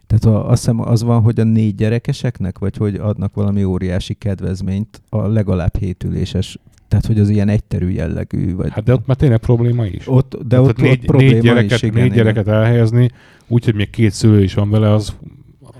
[0.07, 4.13] Tehát a, azt hiszem az van, hogy a négy gyerekeseknek, vagy hogy adnak valami óriási
[4.13, 9.17] kedvezményt a legalább hétüléses, tehát hogy az ilyen egyterű jellegű, vagy Hát de ott már
[9.17, 10.07] tényleg probléma is.
[10.07, 12.17] ott, de Tehát ott, négy, ott probléma négy gyereket, is, igen, négy igen.
[12.17, 13.09] gyereket elhelyezni,
[13.47, 15.15] úgyhogy még két szülő is van vele, az,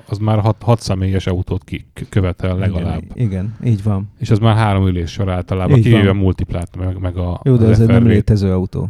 [0.08, 3.04] az már hat, hat személyes autót ki, követel legalább.
[3.14, 4.10] Igen, igen, így van.
[4.20, 6.16] És az már három ülés sor általában, Így kivéve a van.
[6.16, 8.90] multiplát, meg, meg a Jó, de ez egy nem létező autó.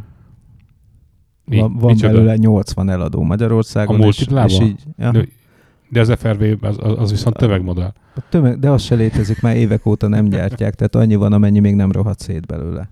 [1.45, 1.60] Mi?
[1.60, 2.13] Van, van Micsoda?
[2.13, 3.95] belőle 80 eladó Magyarországon.
[3.95, 4.49] A és, multiplában?
[4.49, 5.12] és így, ja.
[5.12, 5.28] De,
[5.89, 7.93] de az FRV az, az az viszont tömegmodell.
[8.15, 11.60] A tömeg, de az se létezik, már évek óta nem gyártják, tehát annyi van, amennyi
[11.60, 12.89] még nem rohadt szét belőle.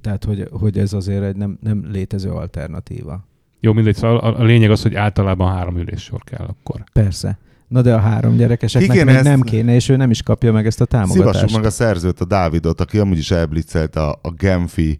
[0.00, 3.24] Tehát, hogy, hogy ez azért egy nem, nem létező alternatíva.
[3.64, 6.84] Jó, mindegy, szóval a, a lényeg az, hogy általában három ülés sor kell akkor.
[6.92, 7.38] Persze.
[7.68, 10.52] Na de a három gyerekeseknek kéne még ezt- nem kéne, és ő nem is kapja
[10.52, 11.56] meg ezt a Szívassuk támogatást.
[11.56, 14.98] meg a szerzőt, a Dávidot, aki amúgy is elbliccelt a, a Genfi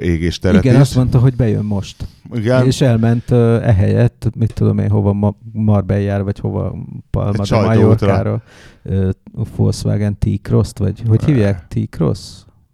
[0.00, 0.80] égésteret Igen, is.
[0.80, 2.06] azt mondta, hogy bejön most.
[2.32, 6.74] Igen, És elment uh, ehelyett, mit tudom én, hova Ma- Marbellára, vagy hova
[7.10, 7.60] Palma de.
[7.60, 8.42] Mallorca-ra.
[8.84, 9.10] Uh,
[9.56, 11.68] Volkswagen T-Cross-t, vagy hogy hívják?
[11.68, 12.20] T-Cross?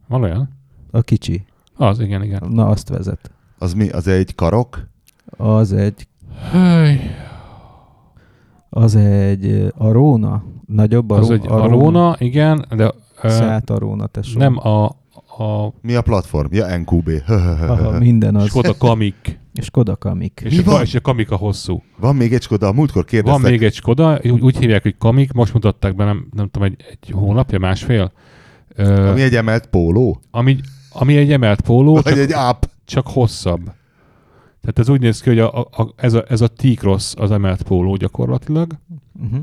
[0.08, 0.48] Van olyan?
[0.90, 1.44] A kicsi.
[1.74, 2.42] Az, igen, igen.
[2.50, 3.30] Na, azt vezet.
[3.58, 3.88] az mi?
[3.88, 4.88] Az egy karok?
[5.26, 6.08] Az egy,
[8.70, 14.38] az egy ö, Arona, nagyobb az Arona, egy Arona, igen, de Seat Arona, tesó.
[14.38, 14.84] nem a,
[15.44, 16.54] a Mi a platform?
[16.54, 17.10] Ja, NQB.
[17.68, 18.46] Aha, minden az.
[18.46, 20.40] Skoda Kamik, És Skoda Kamik.
[20.44, 20.82] és Mi a, van?
[20.82, 21.82] és a Kamik a hosszú.
[22.00, 23.50] Van még egy Skoda, a múltkor Van kérdeztek.
[23.50, 26.84] még egy Skoda, úgy, úgy hívják, hogy Kamik, most mutatták be, nem, nem tudom, egy,
[26.90, 28.12] egy hónapja, másfél,
[28.76, 30.20] Ami egy emelt póló?
[30.30, 30.56] ami,
[30.92, 32.70] ami egy emelt póló, Vagy csak, egy áp?
[32.84, 33.60] csak hosszabb.
[34.66, 37.62] Tehát ez úgy néz ki, hogy a, a, ez, a, ez a T-Cross az emelt
[37.62, 38.78] póló gyakorlatilag,
[39.22, 39.40] Uh-huh.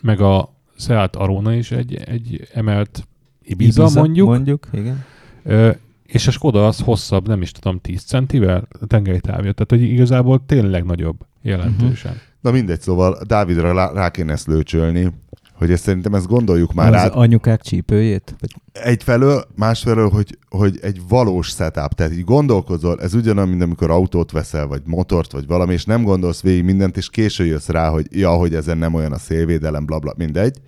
[0.00, 3.08] meg a Seat Arona is egy, egy emelt
[3.42, 5.04] Ibiza, Ibiza mondjuk, Mondjuk, igen.
[5.42, 5.70] Ö,
[6.06, 9.52] és a Skoda az hosszabb, nem is tudom, 10 centivel a tengelytávja.
[9.52, 12.12] Tehát, hogy igazából tényleg nagyobb jelentősen.
[12.12, 12.26] Uh-huh.
[12.40, 15.12] Na mindegy, szóval Dávidra rá, rá kéne ezt lőcsölni,
[15.58, 17.14] hogy ezt szerintem ezt gondoljuk már az át.
[17.14, 18.36] anyukák csípőjét?
[18.72, 24.30] Egyfelől, másfelől, hogy, hogy egy valós setup, tehát így gondolkozol, ez ugyanolyan, mint amikor autót
[24.30, 28.06] veszel, vagy motort, vagy valami, és nem gondolsz végig mindent, és késő jössz rá, hogy
[28.10, 30.60] ja, hogy ezen nem olyan a szélvédelem, bla, bla mindegy,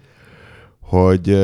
[0.80, 1.38] hogy,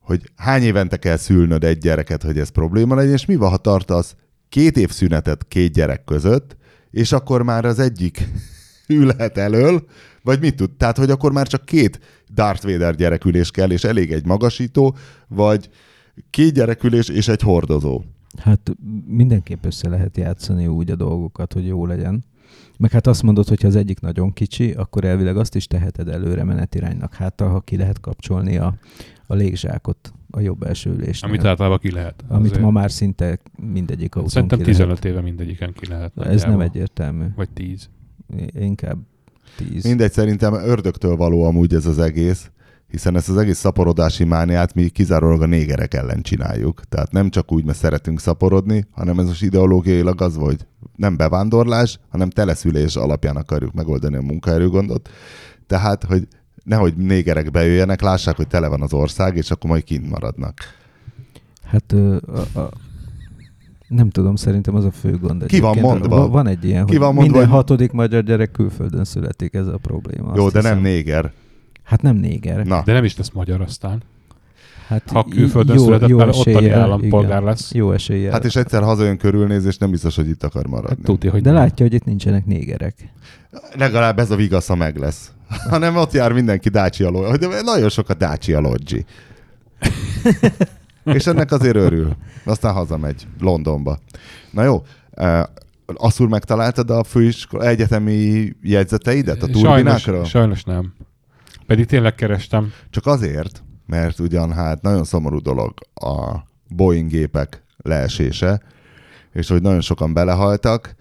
[0.00, 3.56] hogy hány évente kell szülnöd egy gyereket, hogy ez probléma legyen, és mi van, ha
[3.56, 4.16] tartasz
[4.48, 6.56] két év szünetet két gyerek között,
[6.90, 8.28] és akkor már az egyik
[8.88, 9.84] ülhet elől,
[10.22, 10.70] vagy mit tud?
[10.70, 12.00] Tehát, hogy akkor már csak két
[12.34, 14.96] Darth Vader gyerekülés kell, és elég egy magasító,
[15.28, 15.68] vagy
[16.30, 18.02] két gyerekülés és egy hordozó.
[18.38, 18.72] Hát
[19.06, 22.24] mindenképp össze lehet játszani úgy a dolgokat, hogy jó legyen.
[22.78, 26.08] Meg hát azt mondod, hogy ha az egyik nagyon kicsi, akkor elvileg azt is teheted
[26.08, 28.74] előre menetiránynak hátra, ha ki lehet kapcsolni a,
[29.26, 31.30] a légzsákot a jobb első ülésnél.
[31.30, 32.24] Amit általában ki lehet.
[32.28, 32.60] amit Azért.
[32.60, 33.38] ma már szinte
[33.72, 36.12] mindegyik autón Szerintem ki 15 éve mindegyiken ki lehet.
[36.14, 36.32] lehet.
[36.34, 37.24] Ez nem egyértelmű.
[37.36, 37.88] Vagy 10.
[38.52, 38.98] Inkább
[39.56, 39.84] tíz.
[39.84, 42.50] Mindegy, szerintem ördögtől való amúgy ez az egész,
[42.88, 46.82] hiszen ezt az egész szaporodási mániát mi kizárólag a négerek ellen csináljuk.
[46.88, 51.98] Tehát nem csak úgy, mert szeretünk szaporodni, hanem ez most ideológiailag az, hogy nem bevándorlás,
[52.08, 55.08] hanem teleszülés alapján akarjuk megoldani a munkaerőgondot.
[55.66, 56.28] Tehát, hogy
[56.64, 60.54] nehogy négerek bejöjjenek, lássák, hogy tele van az ország, és akkor majd kint maradnak.
[61.64, 62.70] Hát a, a,
[63.94, 65.46] nem tudom, szerintem az a fő gond.
[65.46, 66.16] Ki van mondva?
[66.16, 69.54] Va- Van egy ilyen, Ki hogy van mondva, minden hogy- hatodik magyar gyerek külföldön születik,
[69.54, 70.32] ez a probléma.
[70.36, 70.92] Jó, de nem hiszem.
[70.92, 71.32] néger.
[71.82, 72.64] Hát nem néger.
[72.66, 74.02] Na, De nem is lesz magyar aztán.
[74.86, 77.44] Hát Ha külföldön született, már ottani állampolgár igen.
[77.44, 77.72] lesz.
[77.74, 78.32] Jó eséllyel.
[78.32, 81.02] hát és egyszer hazajön körülnéz, és nem biztos, hogy itt akar Hát maradni.
[81.02, 81.58] tudja, hogy de nem.
[81.58, 82.94] látja, hogy itt nincsenek négerek.
[83.78, 85.32] Legalább ez a vigasza meg lesz.
[85.70, 87.46] Hanem ott jár mindenki Dacia Lodge.
[87.48, 88.96] De nagyon sok a Dacia Lodge.
[91.04, 92.16] És ennek azért örül.
[92.44, 93.98] Aztán hazamegy Londonba.
[94.50, 94.82] Na jó,
[95.16, 95.42] uh,
[95.94, 99.98] Asszul megtaláltad a főiskola egyetemi jegyzeteidet a turbinákról?
[99.98, 100.94] sajnos, sajnos nem.
[101.66, 102.72] Pedig tényleg kerestem.
[102.90, 108.62] Csak azért, mert ugyan hát nagyon szomorú dolog a Boeing gépek leesése,
[109.32, 110.94] és hogy nagyon sokan belehaltak,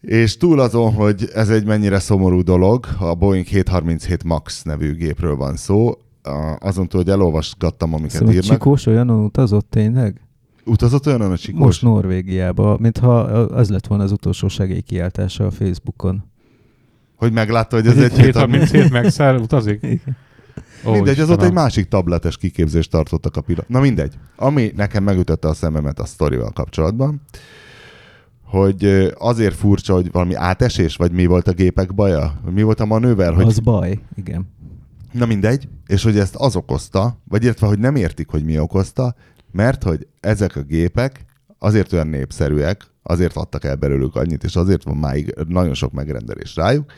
[0.00, 5.36] és túl azon, hogy ez egy mennyire szomorú dolog, a Boeing 737 MAX nevű gépről
[5.36, 5.92] van szó,
[6.26, 8.50] a- azon túl, hogy elolvasgattam, amiket Szóval írnak.
[8.50, 10.20] Csikós olyanon utazott tényleg?
[10.64, 11.60] Utazott olyan a Sikós?
[11.60, 16.24] Most Norvégiába, mintha az lett volna az utolsó segélykiáltása a Facebookon.
[17.16, 19.82] Hogy meglátta, hogy ez Egy egy 737 megszáll, utazik?
[19.82, 20.16] Igen.
[20.86, 21.46] Ó, mindegy, az ott Istenem.
[21.46, 23.68] egy másik tabletes kiképzést tartottak a pillanat.
[23.68, 24.14] Na mindegy.
[24.36, 27.20] Ami nekem megütötte a szememet a sztorival kapcsolatban,
[28.44, 32.40] hogy azért furcsa, hogy valami átesés, vagy mi volt a gépek baja?
[32.54, 33.34] Mi volt a manőver?
[33.34, 33.46] Hogy...
[33.46, 34.54] Az baj, igen.
[35.12, 39.14] Na mindegy, és hogy ezt az okozta, vagy illetve, hogy nem értik, hogy mi okozta,
[39.52, 41.24] mert hogy ezek a gépek
[41.58, 46.56] azért olyan népszerűek, azért adtak el belőlük annyit, és azért van máig nagyon sok megrendelés
[46.56, 46.92] rájuk,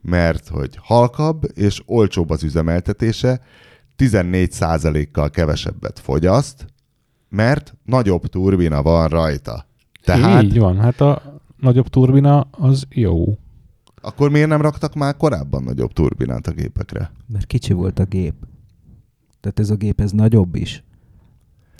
[0.00, 3.40] mert hogy halkabb és olcsóbb az üzemeltetése,
[3.98, 6.66] 14%-kal kevesebbet fogyaszt,
[7.28, 9.66] mert nagyobb turbina van rajta.
[10.04, 13.38] Tehát Így van, hát a nagyobb turbina az jó.
[14.02, 17.10] Akkor miért nem raktak már korábban nagyobb turbinát a gépekre?
[17.26, 18.34] Mert kicsi volt a gép.
[19.40, 20.82] Tehát ez a gép, ez nagyobb is.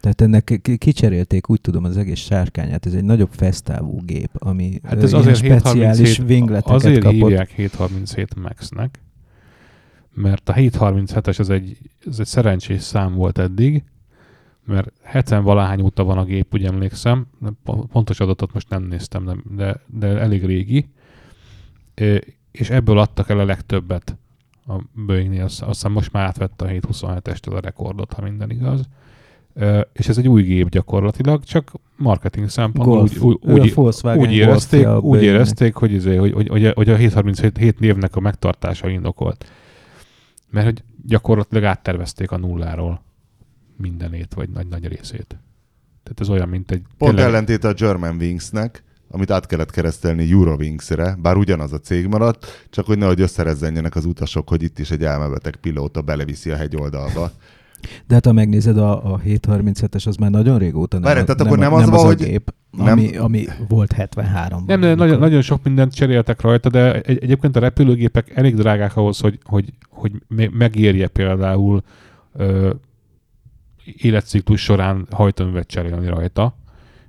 [0.00, 2.86] Tehát ennek ki- kicserélték, úgy tudom, az egész sárkányát.
[2.86, 7.14] Ez egy nagyobb fesztávú gép, ami Hát ez azért speciális 737, wingleteket azért kapott.
[7.14, 9.00] hívják 737 Max-nek,
[10.14, 13.84] mert a 737-es az egy, ez egy szerencsés szám volt eddig,
[14.64, 17.26] mert 70 valahány óta van a gép, úgy emlékszem,
[17.92, 20.88] pontos adatot most nem néztem, de, de, de elég régi,
[22.50, 24.16] és ebből adtak el a legtöbbet
[24.66, 28.88] a Boeingnél, azt hiszem most már átvette a 727-estől a rekordot, ha minden igaz.
[29.92, 33.20] És ez egy új gép gyakorlatilag, csak marketing szempontból Golf.
[33.22, 37.78] úgy, úgy, úgy, úgy érezték, úgy érezték hogy, izé, hogy, hogy, hogy, hogy a 737
[37.78, 39.46] névnek a megtartása indokolt.
[40.50, 43.02] Mert hogy gyakorlatilag áttervezték a nulláról
[43.76, 45.26] mindenét, vagy nagy-nagy részét.
[46.02, 46.82] Tehát ez olyan, mint egy...
[46.98, 52.06] Pont tényleg- ellentét a German Wingsnek, amit át kellett keresztelni Eurowings-re, bár ugyanaz a cég
[52.06, 56.56] maradt, csak hogy nehogy összerezzenjenek az utasok, hogy itt is egy elmebeteg pilóta beleviszi a
[56.56, 57.30] hegyoldalba.
[58.06, 61.38] De hát ha megnézed, a, a 737-es az már nagyon régóta nem, Várj, a- tehát
[61.38, 63.94] nem, akkor a- nem az nem van, az a hogy- gép, nem- ami, ami volt
[63.96, 64.64] 73-ban.
[64.66, 68.96] Nem, de nagyon, nagyon sok mindent cseréltek rajta, de egy, egyébként a repülőgépek elég drágák
[68.96, 71.82] ahhoz, hogy, hogy, hogy me- megérje például
[72.32, 72.70] ö,
[73.96, 76.56] életciklus során hajtóművet cserélni rajta.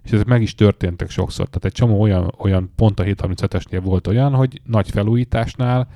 [0.03, 1.45] És ezek meg is történtek sokszor.
[1.45, 5.87] Tehát egy csomó olyan, olyan pont a 737-esnél volt olyan, hogy nagy felújításnál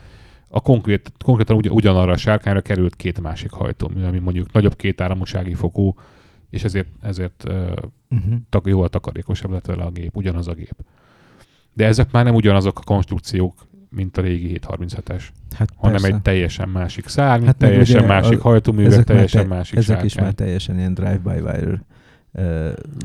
[0.49, 5.01] a konkrét, konkrétan ugy, ugyanarra a sárkányra került két másik hajtómű, ami mondjuk nagyobb két
[5.01, 5.95] áramosági fokú,
[6.49, 7.43] és ezért, ezért
[8.09, 8.33] Uh-huh.
[8.49, 10.75] tak, jóval takarékosabb lett vele a gép, ugyanaz a gép.
[11.73, 15.23] De ezek már nem ugyanazok a konstrukciók, mint a régi 737-es,
[15.55, 16.07] Hát hanem persze.
[16.15, 20.23] egy teljesen másik szárny, Hát teljesen másik a- hajtóművek, teljesen te- másik Ezek is sárkány.
[20.25, 21.85] már teljesen ilyen drive-by-wire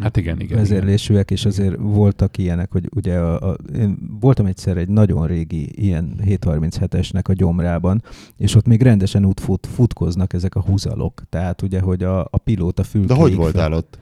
[0.00, 4.76] Hát igen, igen, vezérlésűek, és azért voltak ilyenek, hogy ugye a, a, én voltam egyszer
[4.76, 8.02] egy nagyon régi ilyen 737-esnek a gyomrában,
[8.36, 11.22] és ott még rendesen úgy fut, futkoznak ezek a húzalok.
[11.28, 13.98] Tehát ugye, hogy a, a pilóta fül De hogy voltál ott?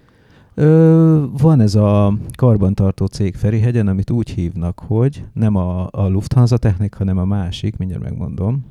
[0.54, 6.56] Ö, van ez a karbantartó cég Ferihegyen, amit úgy hívnak, hogy nem a, a Lufthansa
[6.56, 8.64] Technik, hanem a másik, mindjárt megmondom.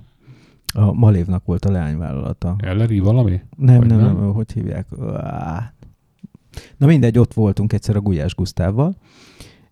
[0.74, 2.56] A Malévnak volt a leányvállalata.
[2.58, 3.42] Elleri valami?
[3.58, 4.18] Nem, nem, nem?
[4.18, 4.86] nem, hogy hívják?
[5.24, 5.74] Á.
[6.78, 8.96] Na mindegy, ott voltunk egyszer a Gulyás Gusztávval,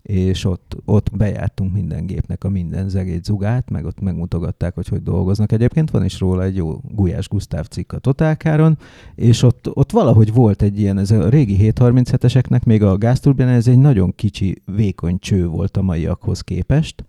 [0.08, 5.04] és ott, ott bejártunk minden gépnek a minden zegét zugát, meg ott megmutogatták, hogy hogy
[5.04, 5.52] dolgoznak.
[5.52, 8.78] Egyébként van is róla egy jó Gulyás Gusztáv cikk a Totálkáron,
[9.15, 13.67] és ott, ott valahogy volt egy ilyen, ez a régi 737-eseknek még a gázturbina, ez
[13.67, 17.06] egy nagyon kicsi, vékony cső volt a maiakhoz képest,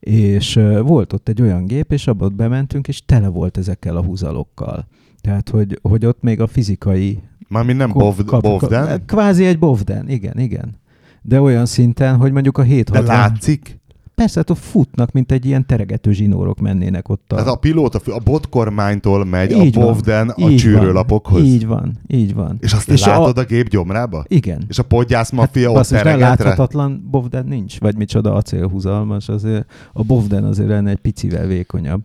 [0.00, 4.86] és volt ott egy olyan gép, és abba bementünk, és tele volt ezekkel a húzalokkal.
[5.20, 7.20] Tehát, hogy, hogy ott még a fizikai...
[7.52, 10.80] Mármint nem Bov, kap- Bovden, kap- Kvázi egy Bovden, igen, igen.
[11.22, 13.16] De olyan szinten, hogy mondjuk a de 760...
[13.16, 13.80] látszik.
[14.14, 17.34] Persze, hát ott futnak, mint egy ilyen teregető zsinórok mennének ott a...
[17.34, 21.40] Tehát a pilóta a botkormánytól megy Így a van, Bovden a így csűrőlapokhoz.
[21.40, 22.56] Van, így van, így van.
[22.60, 23.44] És azt És a- látod a...
[23.44, 24.24] gép gyomrába?
[24.28, 24.64] Igen.
[24.68, 26.28] És a podgyász maffia ott basszus, de tereget rá?
[26.28, 32.00] láthatatlan Bovden nincs, vagy micsoda acélhúzalmas, azért a Bovden azért lenne egy picivel vékonyabb.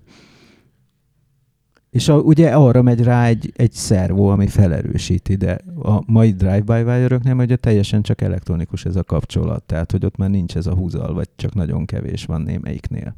[1.98, 6.82] És a, ugye arra megy rá egy, egy szervó, ami felerősíti, de a mai drive-by
[6.82, 10.74] wire ugye teljesen csak elektronikus ez a kapcsolat, tehát hogy ott már nincs ez a
[10.74, 13.16] húzal, vagy csak nagyon kevés van némelyiknél.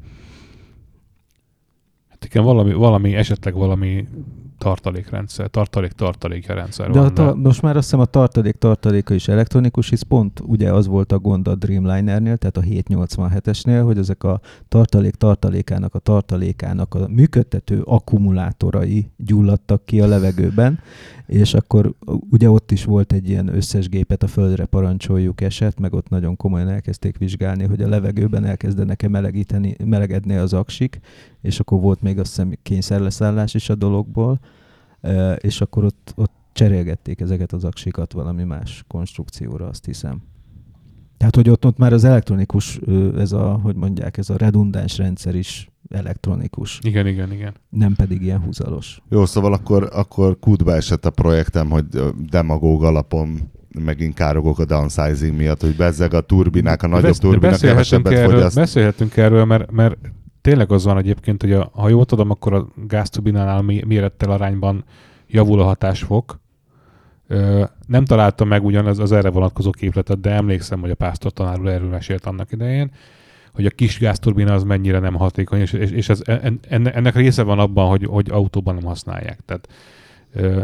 [2.26, 4.08] Igen, valami, valami, esetleg valami
[4.60, 7.14] tartalékrendszer, tartalék-tartalékja rendszer De a van.
[7.14, 11.12] ta- most már azt hiszem a tartalék tartaléka is elektronikus, hisz pont ugye az volt
[11.12, 17.08] a gond a Dreamlinernél, tehát a 787-esnél, hogy ezek a tartalék tartalékának, a tartalékának a
[17.08, 20.80] működtető akkumulátorai gyulladtak ki a levegőben,
[21.26, 21.94] és akkor
[22.30, 26.36] ugye ott is volt egy ilyen összes gépet a földre parancsoljuk eset, meg ott nagyon
[26.36, 31.00] komolyan elkezdték vizsgálni, hogy a levegőben elkezdenek-e melegíteni, melegedni az aksik,
[31.42, 34.40] és akkor volt még azt hiszem kényszerleszállás is a dologból,
[35.38, 40.22] és akkor ott, ott cserélgették ezeket az aksikat valami más konstrukcióra, azt hiszem.
[41.18, 42.80] Tehát, hogy ott, ott már az elektronikus,
[43.18, 47.54] ez a, hogy mondják, ez a redundáns rendszer is elektronikus, Igen, igen, igen.
[47.70, 49.02] nem pedig ilyen húzalos.
[49.10, 51.86] Jó, szóval akkor, akkor kútba esett a projektem, hogy
[52.30, 58.04] demagóg alapon megint károgok a downsizing miatt, hogy bezzeg a turbinák, a nagyobb turbina beszélhetünk
[58.04, 58.56] kevesebbet erről, fogyaszt.
[58.56, 59.98] beszélhetünk erről, mert, mert
[60.42, 64.84] tényleg az van egyébként, hogy a, ha jól tudom, akkor a gázturbinánál mé- mérettel arányban
[65.28, 66.40] javul a hatásfok.
[67.28, 71.60] Ö, nem találtam meg ugyanaz az erre vonatkozó képletet, de emlékszem, hogy a pásztor tanár
[71.66, 72.92] erről mesélt annak idején,
[73.54, 77.16] hogy a kis gázturbina az mennyire nem hatékony, és, és, és ez, en- enne- ennek
[77.16, 79.40] része van abban, hogy, hogy autóban nem használják.
[79.46, 79.68] Tehát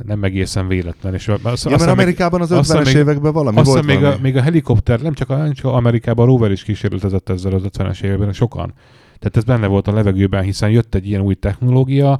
[0.06, 1.14] nem egészen véletlen.
[1.14, 3.86] És azt, Ja, azt mert Amerikában az azt hiszem 50-es még- években valami azt volt
[3.86, 4.22] még a, valami.
[4.22, 7.64] még a helikopter, nem csak, a, nem csak Amerikában, a rover is kísérletezett ezzel az
[7.78, 8.74] 50-es években, sokan.
[9.20, 12.20] Tehát ez benne volt a levegőben, hiszen jött egy ilyen új technológia,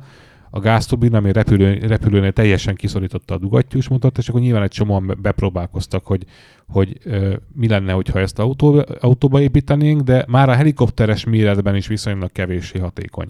[0.56, 5.08] a gázturbina, ami repülő, repülőnél teljesen kiszorította a dugattyús motort, és akkor nyilván egy csomóan
[5.08, 6.26] be- bepróbálkoztak, hogy,
[6.68, 11.88] hogy ö, mi lenne, hogyha ezt autó, autóba építenénk, de már a helikopteres méretben is
[11.88, 13.28] viszonylag kevéssé hatékony.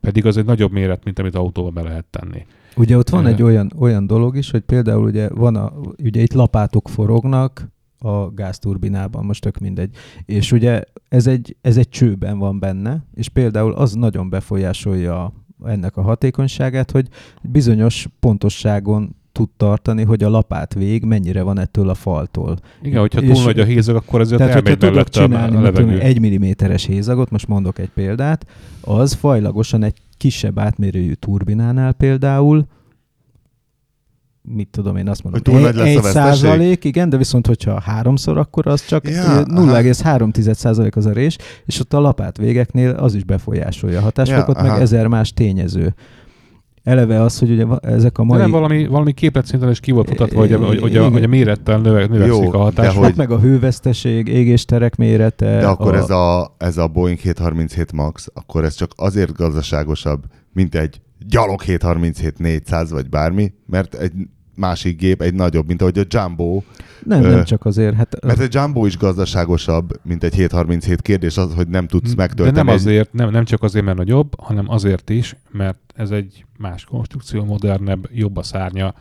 [0.00, 2.46] Pedig az egy nagyobb méret, mint amit autóba be lehet tenni.
[2.76, 5.72] Ugye ott van egy olyan, olyan dolog is, hogy például ugye van a,
[6.02, 7.68] ugye itt lapátok forognak
[8.02, 9.96] a gázturbinában, most tök mindegy.
[10.24, 15.32] És ugye ez egy, ez egy csőben van benne, és például az nagyon befolyásolja
[15.64, 17.08] ennek a hatékonyságát, hogy
[17.42, 22.56] bizonyos pontosságon tud tartani, hogy a lapát vég mennyire van ettől a faltól.
[22.82, 26.00] Igen, hogyha túl nagy a hézag, akkor azért Tehát, elmegy tudok csinálni a tudom, levegő.
[26.00, 28.46] egy milliméteres hézagot, most mondok egy példát,
[28.80, 32.66] az fajlagosan egy kisebb átmérőjű turbinánál például,
[34.42, 37.80] mit tudom én azt mondom, Hogy túl nagy lesz egy százalék, igen, de viszont hogyha
[37.80, 41.36] háromszor, akkor az csak Ja, ja, 0,3 százalék az a rés,
[41.66, 44.80] és ott a lapát végeknél az is befolyásolja a hatásfokot, Ja, meg aha.
[44.80, 45.94] ezer más tényező.
[46.82, 48.38] Eleve az, hogy ugye ezek a De mai...
[48.40, 51.28] nem valami, valami képlet is ki volt mutatva, hogy a, hogy, hogy, a, hogy a
[51.28, 52.86] mérettel növe, növekszik Jó, a hatás.
[52.86, 55.58] de Hát hogy- meg a hőveszteség, égésterek mérete.
[55.60, 55.96] De akkor a...
[55.96, 60.22] ez, a, ez a Boeing 737 MAX, akkor ez csak azért gazdaságosabb,
[60.52, 64.12] mint egy gyalog 737 400 vagy bármi, mert egy
[64.54, 66.62] másik gép egy nagyobb, mint ahogy a Jumbo,
[67.04, 67.94] Nem, Ö, nem csak azért.
[67.94, 72.14] Hát, mert egy Jumbo is gazdaságosabb, mint egy 737 kérdés az, hogy nem tudsz De
[72.16, 72.56] megtölteni.
[72.56, 76.44] nem egy- azért, nem, nem csak azért, mert nagyobb, hanem azért is, mert ez egy
[76.58, 78.94] más konstrukció, modernebb, jobb a szárnya,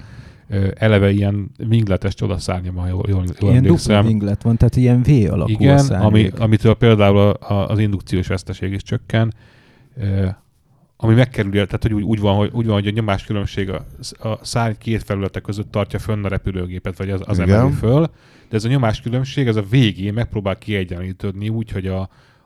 [0.74, 4.06] eleve ilyen wingletes csodaszárnya van, ha jól, jól, ilyen dupla emlékszem.
[4.06, 6.34] winglet van, tehát ilyen V alakú a Igen, szárnyék.
[6.34, 9.34] ami, amitől például a, a, az indukciós veszteség is csökken,
[11.02, 13.86] ami megkerüli, tehát hogy úgy, úgy, van, hogy, úgy van, hogy a nyomáskülönbség a,
[14.30, 18.10] a szárny két felülete között tartja fönn a repülőgépet, vagy az, az emeli föl,
[18.50, 22.00] de ez a nyomáskülönbség, ez a végén megpróbál kiegyenlítődni úgy, hogy a,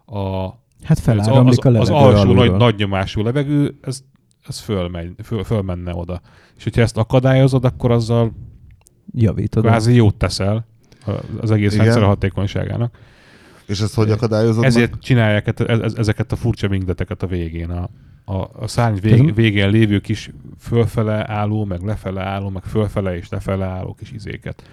[0.06, 0.48] a
[0.84, 2.46] Hát az, feláramlik az, a az alsó alulról.
[2.46, 4.04] nagy, nagy nyomású levegő, ez,
[4.48, 6.22] ez fölmegy, föl, fölmenne oda.
[6.58, 8.34] És hogyha ezt akadályozod, akkor azzal
[9.14, 9.64] Javítod.
[9.64, 10.66] kvázi jót teszel
[11.42, 11.86] az egész Igen.
[11.86, 12.98] rendszer hatékonyságának.
[13.66, 15.00] És ezt hogy akadályozod Ezért meg?
[15.00, 17.70] csinálják e- e- ezeket a furcsa wingleteket a végén.
[17.70, 17.90] A,
[18.26, 23.30] a, a szárny vég, végén lévő kis fölfele álló, meg lefele álló, meg fölfele és
[23.30, 24.64] lefele álló kis izéket.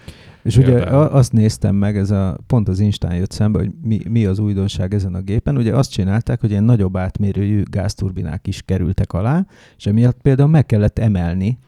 [0.42, 1.02] És ugye Például.
[1.02, 4.38] a- azt néztem meg, ez a, pont az Instán jött szembe, hogy mi, mi az
[4.38, 5.56] újdonság ezen a gépen.
[5.56, 9.46] Ugye azt csinálták, hogy ilyen nagyobb átmérőjű gázturbinák is kerültek alá,
[9.76, 11.58] és emiatt például meg kellett emelni,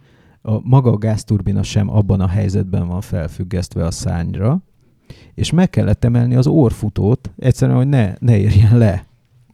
[0.43, 4.63] a maga a gázturbina sem abban a helyzetben van felfüggesztve a szányra,
[5.35, 9.05] és meg kellett emelni az orfutót, egyszerűen, hogy ne, ne érjen le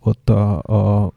[0.01, 1.13] ott a, a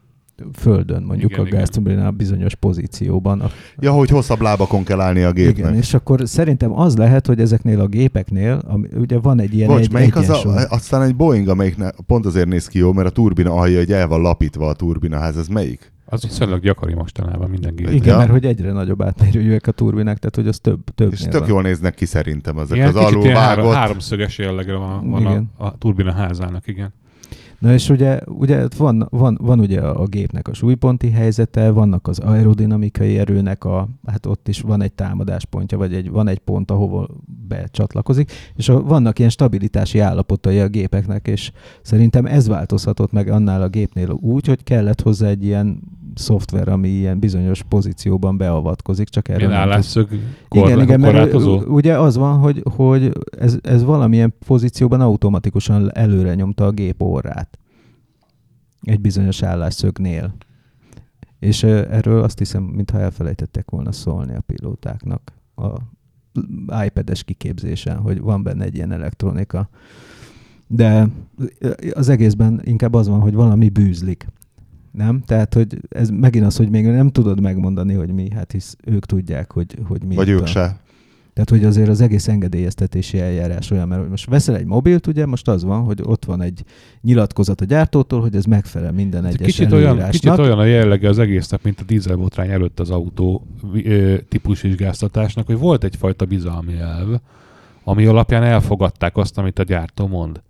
[0.52, 1.58] földön, mondjuk Igen, a igen.
[1.58, 3.40] gázturbina bizonyos pozícióban.
[3.40, 5.56] A, Ja, hogy hosszabb lábakon kell állni a gépnek.
[5.58, 9.68] igen, és akkor szerintem az lehet, hogy ezeknél a gépeknél, ami, ugye van egy ilyen
[9.68, 12.92] Bocs, egy, melyik az a, aztán egy Boeing, amelyik ne, pont azért néz ki jó,
[12.92, 15.90] mert a turbina alja, hogy el van lapítva a turbinaház, ez melyik?
[16.04, 17.88] Az viszonylag gyakori mostanában minden gép.
[17.90, 18.16] Igen, Ja.
[18.16, 21.62] mert hogy egyre nagyobb átmérőjűek a turbinák, tehát hogy az több, több És tök jól
[21.62, 23.78] néznek ki szerintem ezek Igen, az kicsit alul ilyen három, vágott.
[23.78, 25.50] háromszöges jellegre van, van Igen.
[25.56, 26.92] a, a turbina házának, igen.
[27.62, 32.18] Na és ugye, ugye van, van, van ugye a gépnek a súlyponti helyzete, vannak az
[32.18, 37.08] aerodinamikai erőnek a, hát ott is van egy támadáspontja, vagy egy, van egy pont, ahova
[37.48, 41.52] becsatlakozik, és a, vannak ilyen stabilitási állapotai a gépeknek, és
[41.82, 45.80] szerintem ez változhatott meg annál a gépnél úgy, hogy kellett hozzá egy ilyen
[46.14, 51.56] szoftver, ami ilyen bizonyos pozícióban beavatkozik, csak erre Milyen állásszög igen, korlá- igen, mert korlátozó?
[51.56, 57.02] u- ugye az van, hogy, hogy ez, ez valamilyen pozícióban automatikusan előre nyomta a gép
[57.02, 57.58] orrát.
[58.82, 60.34] Egy bizonyos állásszögnél.
[61.38, 65.70] És erről azt hiszem, mintha elfelejtettek volna szólni a pilótáknak a
[66.84, 69.68] iPad-es kiképzésen, hogy van benne egy ilyen elektronika.
[70.66, 71.08] De
[71.92, 74.26] az egészben inkább az van, hogy valami bűzlik.
[74.92, 75.22] Nem?
[75.26, 79.06] Tehát, hogy ez megint az, hogy még nem tudod megmondani, hogy mi, hát hisz ők
[79.06, 80.14] tudják, hogy, hogy mi.
[80.14, 80.80] Vagy ők a- se.
[81.32, 85.48] Tehát, hogy azért az egész engedélyeztetési eljárás olyan, mert most veszel egy mobilt, ugye, most
[85.48, 86.64] az van, hogy ott van egy
[87.00, 91.18] nyilatkozat a gyártótól, hogy ez megfelel minden egyes Kicsit olyan, kicsit olyan a jellege az
[91.18, 93.46] egésznek, mint a dízelbotrány előtt az autó
[93.84, 97.08] ö, típusvizsgáztatásnak, hogy volt egyfajta bizalmi elv,
[97.84, 100.42] ami alapján elfogadták azt, amit a gyártó mond.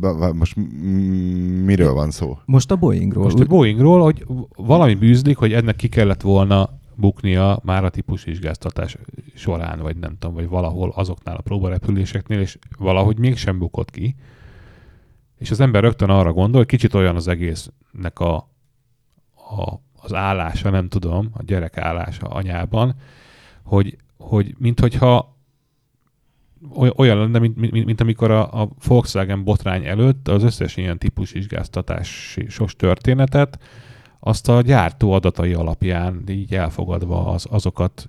[0.00, 2.38] Ba- Most m- miről van szó?
[2.44, 3.24] Most a Boeingról.
[3.24, 4.26] Most a Boeingról, hogy
[4.56, 8.96] valami bűzlik, hogy ennek ki kellett volna buknia már a típusvizsgáztatás
[9.34, 14.14] során, vagy nem tudom, vagy valahol azoknál a próbarepüléseknél, és valahogy mégsem bukott ki.
[15.38, 18.34] És az ember rögtön arra gondol, kicsit olyan az egésznek a,
[19.34, 22.94] a, az állása, nem tudom, a gyerek állása anyában,
[23.62, 25.31] hogy, hogy minthogyha
[26.96, 31.34] olyan lenne, mint, mint, mint amikor a, a Volkswagen botrány előtt az összes ilyen típus
[32.48, 33.58] sos történetet,
[34.20, 38.08] azt a gyártó adatai alapján így elfogadva az, azokat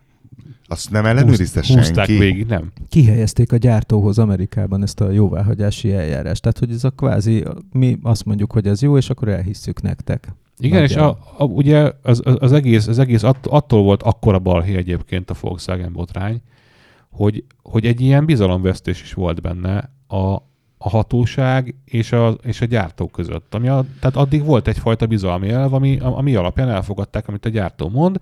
[0.68, 2.18] Azt nem ellenőrizte senki?
[2.18, 2.72] végig, nem?
[2.90, 6.42] kihelyezték a gyártóhoz Amerikában ezt a jóváhagyási eljárást.
[6.42, 10.34] Tehát, hogy ez a kvázi, mi azt mondjuk, hogy ez jó, és akkor elhisszük nektek.
[10.58, 14.40] Igen, és a, a, ugye az, az, az egész, az egész att, attól volt akkora
[14.40, 16.42] balhé egyébként a Volkswagen botrány,
[17.14, 20.34] hogy, hogy egy ilyen bizalomvesztés is volt benne a,
[20.78, 23.54] a hatóság és a, és a gyártó között.
[23.56, 27.90] Ami a, tehát addig volt egyfajta bizalmi elv, ami, ami alapján elfogadták, amit a gyártó
[27.90, 28.18] mond.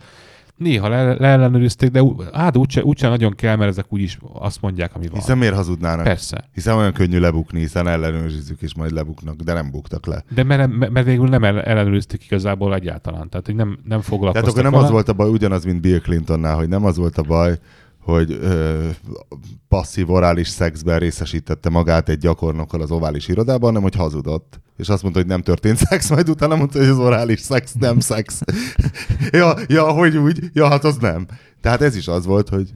[0.55, 5.07] Néha le, leellenőrizték, de hát úgyse, úgyse nagyon kell, mert ezek úgyis azt mondják, ami
[5.07, 5.19] van.
[5.19, 6.03] Hiszen miért hazudnának?
[6.03, 6.49] Persze.
[6.53, 10.23] Hiszen olyan könnyű lebukni, hiszen ellenőrizzük, és majd lebuknak, de nem buktak le.
[10.33, 13.29] De mert, mert végül nem el- ellenőrizték igazából egyáltalán.
[13.29, 14.83] Tehát, hogy nem, nem Tehát foglalkoztak akkor nem vele.
[14.83, 17.59] az volt a baj, ugyanaz, mint Bill Clintonnál, hogy nem az volt a baj,
[18.03, 18.87] hogy ö,
[19.67, 24.59] passzív orális szexben részesítette magát egy gyakornokkal az ovális irodában, hanem hogy hazudott.
[24.77, 27.99] És azt mondta, hogy nem történt szex, majd utána mondta, hogy az orális szex nem
[27.99, 28.41] szex.
[29.31, 30.39] ja, ja, hogy úgy?
[30.53, 31.25] Ja, hát az nem.
[31.61, 32.69] Tehát ez is az volt, hogy,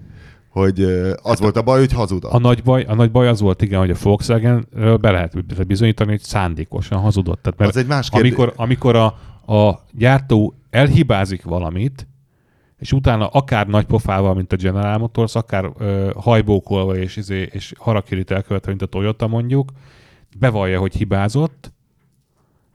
[0.49, 0.81] hogy
[1.21, 2.31] az volt a baj, hogy hazudott.
[2.31, 4.67] A nagy, baj, a nagy baj az volt, igen, hogy a volkswagen
[5.01, 7.41] be lehet bizonyítani, hogy szándékosan hazudott.
[7.41, 8.31] Tehát, mert az egy más kérdés.
[8.31, 9.05] amikor, amikor a,
[9.53, 12.07] a gyártó elhibázik valamit,
[12.77, 17.73] és utána akár nagy pofával, mint a General Motors, akár ö, hajbókolva és, izé, és
[17.77, 19.71] harakirit elkövetve, mint a Toyota mondjuk,
[20.39, 21.73] bevallja, hogy hibázott,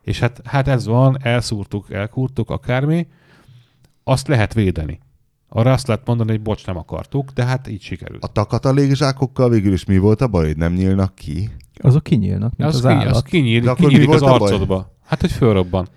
[0.03, 3.07] és hát, hát ez van, elszúrtuk, elkúrtuk, akármi,
[4.05, 4.99] azt lehet védeni.
[5.49, 8.25] Arra azt lehet mondani, hogy bocs, nem akartuk, de hát így sikerült.
[8.25, 11.51] A takata légzsákokkal végül is mi volt a baj, hogy nem nyílnak ki?
[11.83, 13.15] Azok kinyílnak, mint az, az, ki, állat.
[13.15, 14.53] az kinyír, De akkor mi kinyílik az volt a baj?
[14.53, 14.95] arcodba.
[15.05, 15.89] Hát, hogy fölrobban.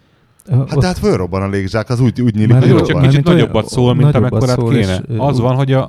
[0.49, 3.93] Hát tehát fölrobban a légzsák, az úgy, úgy nyílik, hogy csak kicsit mint nagyobbat szól,
[3.95, 5.01] mint amekkorát szól, kéne.
[5.17, 5.83] Az van, hogy a,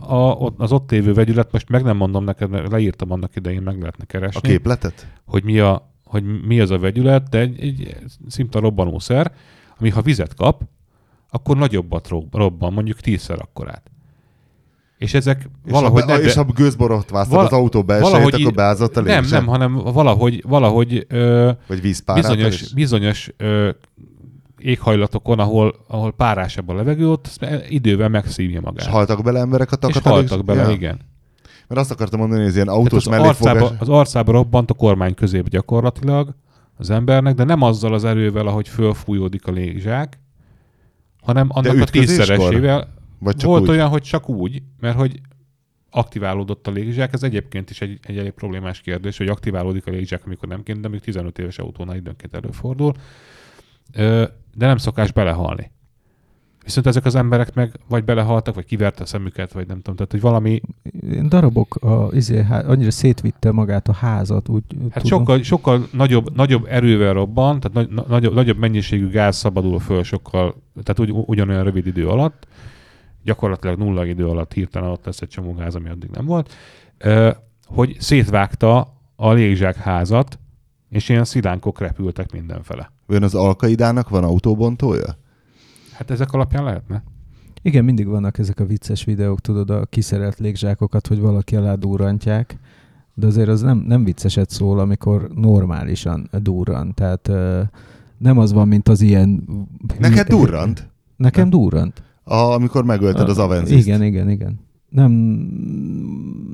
[0.45, 3.79] a, az ott lévő vegyület, most meg nem mondom neked, mert leírtam annak idején, meg
[3.79, 5.07] lehetne a keresni, képletet?
[5.27, 7.97] hogy mi, a, hogy mi az a vegyület, de egy, egy
[8.29, 9.33] szinte robbanószer,
[9.79, 10.63] ami ha vizet kap,
[11.31, 13.83] akkor nagyobbat rob- robban, mondjuk tízszer akkorát.
[14.99, 16.01] És ezek És valahogy...
[16.01, 19.41] ha, be, ne- és ha gőzborotváztad Vala- az autó belsejét, akkor beázott a nem, légzsák?
[19.41, 22.23] nem, hanem valahogy, valahogy ö, Vagy vízpárát?
[22.23, 22.73] bizonyos, is?
[22.75, 23.71] bizonyos ö,
[24.65, 27.39] éghajlatokon, ahol, ahol párásabb a levegő, ott
[27.69, 28.87] idővel megszívja És magát.
[28.87, 30.71] haltak bele emberek a És takata haltak bele, ja.
[30.71, 30.99] igen.
[31.69, 33.55] Mert azt akartam mondani, hogy ez ilyen Tehát autós az, mellékfogás.
[33.55, 36.35] arcába, az arcába robbant a kormány közép gyakorlatilag
[36.77, 40.19] az embernek, de nem azzal az erővel, ahogy fölfújódik a légzsák,
[41.23, 42.89] hanem annak a tízszeresével.
[43.19, 43.69] Vagy csak Volt úgy?
[43.69, 45.21] olyan, hogy csak úgy, mert hogy
[45.91, 50.23] aktiválódott a légzsák, ez egyébként is egy, egy elég problémás kérdés, hogy aktiválódik a légzsák,
[50.27, 52.95] amikor nem kéne, de még 15 éves autónál időnként előfordul,
[53.93, 55.73] de nem szokás belehalni.
[56.65, 60.11] Viszont ezek az emberek meg vagy belehaltak, vagy kiverte a szemüket, vagy nem tudom, tehát
[60.11, 60.61] hogy valami,
[61.29, 65.19] darabok, a, izé, há, annyira szétvitte magát a házat, úgy hát tudom.
[65.19, 70.03] sokkal, sokkal nagyobb, nagyobb erővel robban, tehát nagy, na- nagyobb, nagyobb mennyiségű gáz szabadul föl
[70.03, 72.47] sokkal, tehát ugy, ugyanolyan rövid idő alatt,
[73.25, 76.55] gyakorlatilag nulla idő alatt hirtelen ott lesz egy csomó gáz, ami addig nem volt,
[77.67, 80.39] hogy szétvágta a légzsák házat,
[80.95, 82.93] és ilyen szilánkok repültek mindenfele.
[83.07, 85.17] Ön az Alkaidának van autóbontója?
[85.93, 87.03] Hát ezek alapján lehetne.
[87.63, 92.59] Igen, mindig vannak ezek a vicces videók, tudod, a kiszerelt légzsákokat, hogy valaki alá durrantják,
[93.15, 96.95] de azért az nem, nem vicceset szól, amikor normálisan durran.
[96.95, 97.63] Tehát ö,
[98.19, 99.49] nem az van, mint az ilyen...
[99.99, 100.91] Neked durrant?
[101.17, 102.03] Nekem durrant.
[102.25, 103.87] A, amikor megölted az Ah, Avenzist.
[103.87, 104.61] Igen, igen, igen.
[104.95, 105.13] Nem,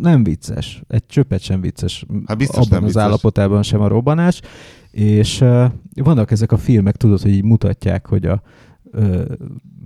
[0.01, 0.83] nem vicces.
[0.89, 2.07] Egy csöppet sem vicces.
[2.27, 3.03] Hát biztos abban nem az vicces.
[3.03, 4.41] állapotában sem a robbanás.
[4.91, 5.65] És uh,
[5.95, 8.43] vannak ezek a filmek, tudod, hogy így mutatják, hogy a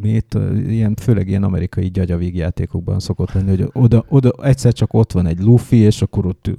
[0.00, 5.26] mit, ilyen, főleg ilyen amerikai gyagyavígjátékokban szokott lenni, hogy oda, oda egyszer csak ott van
[5.26, 6.50] egy lufi, és akkor ott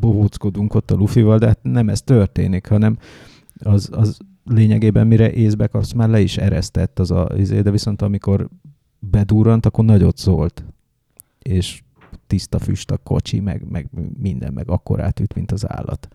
[0.00, 2.96] bohóckodunk ott a lufival, de hát nem ez történik, hanem
[3.58, 8.02] az, az lényegében mire észbe kapsz, már le is eresztett az a izé, de viszont
[8.02, 8.48] amikor
[8.98, 10.64] bedurrant, akkor nagyot szólt.
[11.42, 11.82] És
[12.26, 13.88] tiszta füst a kocsi, meg, meg
[14.18, 16.08] minden, meg akkor átüt, mint az állat.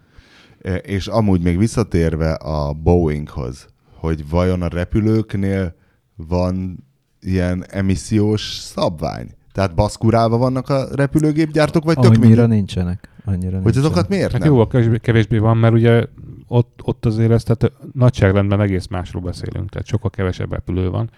[0.62, 5.76] E, És amúgy még visszatérve a Boeinghoz, hogy vajon a repülőknél
[6.16, 6.84] van
[7.22, 9.30] ilyen emissziós szabvány?
[9.52, 12.48] Tehát baszkurálva vannak a repülőgépgyártók, vagy tök Annyira mindegy?
[12.48, 13.10] nincsenek.
[13.26, 13.90] Annyira Hogy nincsenek.
[13.90, 14.68] azokat miért Hát nem?
[14.68, 16.06] kevésbé, kevésbé van, mert ugye
[16.48, 21.10] ott, ott azért ez, tehát nagyságrendben egész másról beszélünk, tehát sokkal kevesebb repülő van,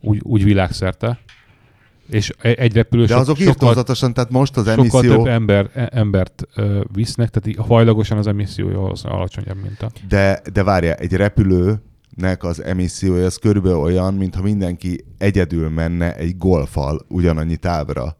[0.00, 1.18] úgy, úgy világszerte.
[2.10, 5.16] És e- egy repülő De azok sokkal, írtózatosan, tehát most az sokkal emisszió...
[5.16, 9.90] több ember, e- embert ö, visznek, tehát hajlagosan az emissziója valószínűleg alacsonyabb, mint a...
[10.08, 16.36] De, de várja, egy repülőnek az emissziója az körülbelül olyan, mintha mindenki egyedül menne egy
[16.36, 18.16] golfal ugyanannyi távra.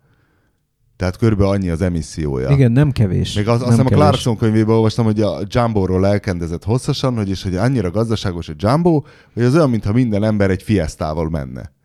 [0.97, 2.51] Tehát körülbelül annyi az emissziója.
[2.51, 3.35] Igen, nem kevés.
[3.35, 3.89] Még az, azt hiszem a.
[3.89, 9.03] Clarkson könyvében olvastam, hogy a Jumbo-ról elkendezett hosszasan, hogy is, hogy annyira gazdaságos a Jumbo,
[9.35, 11.77] hogy az olyan, mintha minden ember egy fiesztával menne.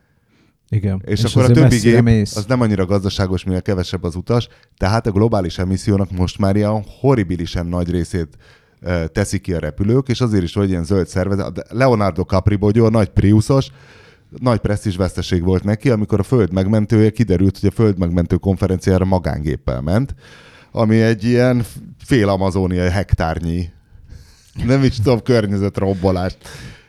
[0.73, 1.01] Igen.
[1.05, 2.35] És, és akkor a többi gép mész.
[2.35, 4.47] az nem annyira gazdaságos, mivel kevesebb az utas,
[4.77, 8.37] tehát a globális emissziónak most már ilyen horribilisen nagy részét
[9.11, 11.65] teszik ki a repülők, és azért is, hogy ilyen zöld szervezet.
[11.69, 13.71] Leonardo Capribogyó, a nagy Priusos,
[14.39, 19.05] nagy presztízs veszteség volt neki, amikor a föld megmentője kiderült, hogy a föld megmentő konferenciára
[19.05, 20.15] magángéppel ment,
[20.71, 21.65] ami egy ilyen
[21.97, 23.69] fél amazóniai hektárnyi
[24.65, 26.37] nem is tudom, környezetrombolást.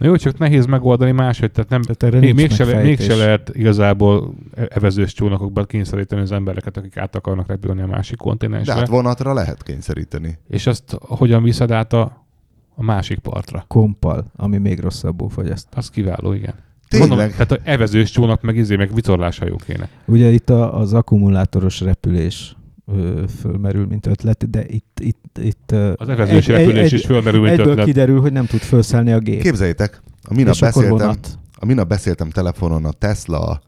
[0.04, 3.50] Na jó, csak nehéz megoldani máshogy, tehát nem, Tehát erre még, mégse, le, mégse lehet
[3.52, 4.34] igazából
[4.68, 8.74] evezős csónakokba kényszeríteni az embereket, akik át akarnak repülni a másik De kontinensre.
[8.74, 10.38] hát vonatra lehet kényszeríteni.
[10.48, 12.26] És azt hogyan viszed át a,
[12.74, 13.64] a másik partra?
[13.68, 15.68] Kompal, ami még rosszabbul fogyaszt.
[15.74, 16.54] Az kiváló, igen.
[16.88, 17.08] Tényleg?
[17.08, 19.88] Mondom, tehát a evezős csónak meg izé, meg vitorláshajók kéne.
[20.04, 25.92] Ugye itt a, az akkumulátoros repülés ö, fölmerül, mint ötlet, de itt, itt, itt ö,
[25.96, 27.86] Az evezős repülés is fölmerül, mint egyből ötlet.
[27.86, 29.42] kiderül, hogy nem tud felszállni a gép.
[29.42, 31.16] Képzeljétek, a minap beszéltem,
[31.58, 33.60] a minap beszéltem telefonon a Tesla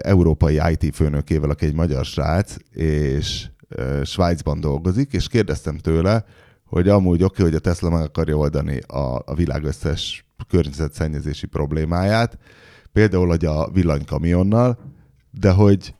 [0.00, 3.46] európai IT főnökével, aki egy magyar srác, és
[4.04, 6.24] Svájcban dolgozik, és kérdeztem tőle,
[6.64, 12.38] hogy amúgy oké, hogy a Tesla meg akarja oldani a, a világ összes környezetszennyezési problémáját,
[12.92, 14.78] például, hogy a villanykamionnal,
[15.30, 15.94] de hogy,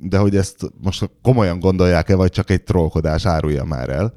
[0.00, 4.12] de hogy ezt most komolyan gondolják-e, vagy csak egy trollkodás árulja már el.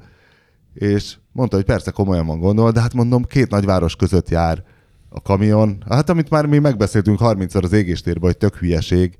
[0.74, 4.64] És mondta, hogy persze komolyan van gondol, de hát mondom, két nagyváros között jár
[5.08, 5.84] a kamion.
[5.88, 9.16] Hát amit már mi megbeszéltünk 30-szor az égéstérben, hogy tök hülyeség,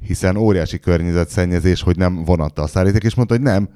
[0.00, 3.68] hiszen óriási környezetszennyezés, hogy nem vonattal szállítik, és mondta, hogy nem,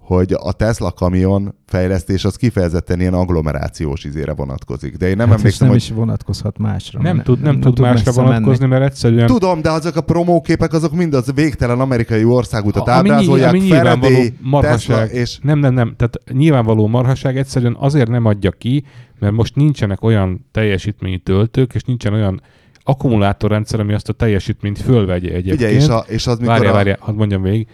[0.00, 4.96] hogy a Tesla kamion fejlesztés az kifejezetten ilyen agglomerációs izére vonatkozik.
[4.96, 5.84] De én nem hát emlékszem, nem hogy...
[5.86, 7.02] is vonatkozhat másra.
[7.02, 10.72] Nem, mert tud, nem, tud másra messze vonatkozni, mert egyszerűen Tudom, de azok a promóképek,
[10.72, 15.08] azok mind az végtelen amerikai országutat A- ami ábrázolják, ami nyilvánvaló Faraday, marhaság.
[15.08, 15.94] Tesla, és Nem, nem, nem.
[15.96, 18.84] Tehát nyilvánvaló marhaság egyszerűen azért nem adja ki,
[19.18, 22.42] mert most nincsenek olyan teljesítményű töltők, és nincsen olyan
[22.82, 25.54] akkumulátorrendszer, ami azt a teljesítményt fölvegye egyébként.
[25.54, 26.74] ugye, és, a, és az mikor Várjál, a...
[26.74, 27.66] várjál, hadd mondjam végig.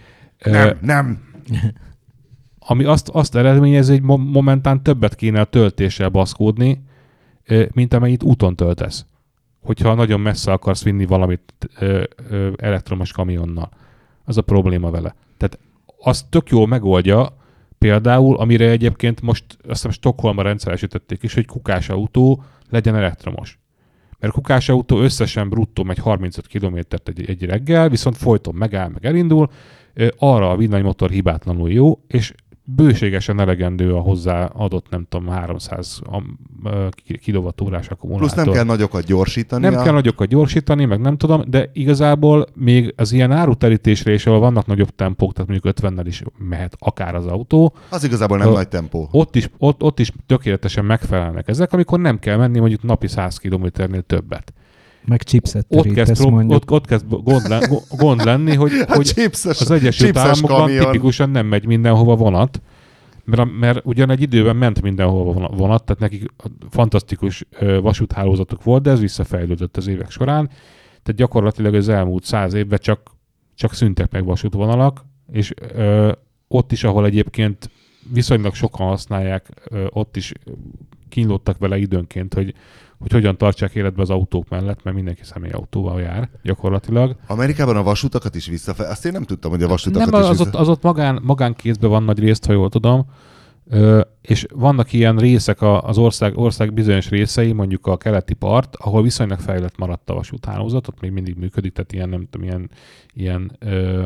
[0.44, 1.18] Nem, nem.
[2.68, 6.82] ami azt, azt eredményezi, hogy mo- momentán többet kéne a töltéssel baszkódni,
[7.72, 9.06] mint amennyit úton töltesz.
[9.62, 11.70] Hogyha nagyon messze akarsz vinni valamit
[12.56, 13.70] elektromos kamionnal.
[14.24, 15.14] Az a probléma vele.
[15.36, 15.58] Tehát
[16.00, 17.36] azt tök jól megoldja,
[17.78, 23.58] például, amire egyébként most azt hiszem Stockholmban rendszeresítették is, hogy kukás autó legyen elektromos.
[24.18, 28.88] Mert a kukás autó összesen bruttó megy 35 kilométert egy, egy reggel, viszont folyton megáll,
[28.88, 29.50] meg elindul,
[30.18, 32.34] arra a villanymotor hibátlanul jó, és
[32.68, 38.28] bőségesen elegendő a hozzá adott, nem tudom, 300 am- ö, ki- kilovattórás akkumulátor.
[38.32, 39.68] Plusz nem kell nagyokat gyorsítani.
[39.68, 44.38] Nem kell nagyokat gyorsítani, meg nem tudom, de igazából még az ilyen áruterítésre is, ahol
[44.40, 48.52] vannak nagyobb tempók, tehát mondjuk 50-nel is mehet akár az autó, Az igazából nem A-
[48.52, 49.08] nagy tempó.
[49.10, 53.38] ott is, ott, ott is tökéletesen megfelelnek ezek, amikor nem kell menni mondjuk napi 100
[53.38, 54.52] kilométernél többet.
[55.06, 56.52] Meg chipset Ott kezd, mondjuk.
[56.52, 60.84] ott, ott kezd gond, len, gond lenni, hogy, A hogy chipses, az Egyesült Államokban kamion.
[60.84, 62.60] tipikusan nem megy mindenhova vonat,
[63.24, 66.32] mert, mert ugyan egy időben ment mindenhova vona- vonat, tehát nekik
[66.70, 67.44] fantasztikus
[67.82, 70.46] vasúthálózatuk volt, de ez visszafejlődött az évek során.
[71.02, 73.10] Tehát gyakorlatilag az elmúlt száz évben csak,
[73.54, 76.12] csak szüntek meg vasútvonalak, és ö,
[76.48, 77.70] ott is, ahol egyébként
[78.12, 80.32] viszonylag sokan használják, ö, ott is
[81.08, 82.54] kínlódtak vele időnként, hogy,
[82.98, 87.16] hogy hogyan tartsák életbe az autók mellett, mert mindenki személyautóval jár gyakorlatilag.
[87.26, 88.88] Amerikában a vasutakat is visszafe...
[88.88, 90.48] Azt én nem tudtam, hogy a vasutakat Nem, is az vissza...
[90.50, 93.06] ott, az ott magán, magánkézben van nagy részt, ha jól tudom,
[93.68, 98.76] Ö, és vannak ilyen részek a- az ország, ország bizonyos részei, mondjuk a keleti part,
[98.76, 102.70] ahol viszonylag fejlett maradt a vasúthálózat, ott még mindig működik, tehát ilyen, nem tudom, ilyen,
[103.14, 104.04] ilyen ö,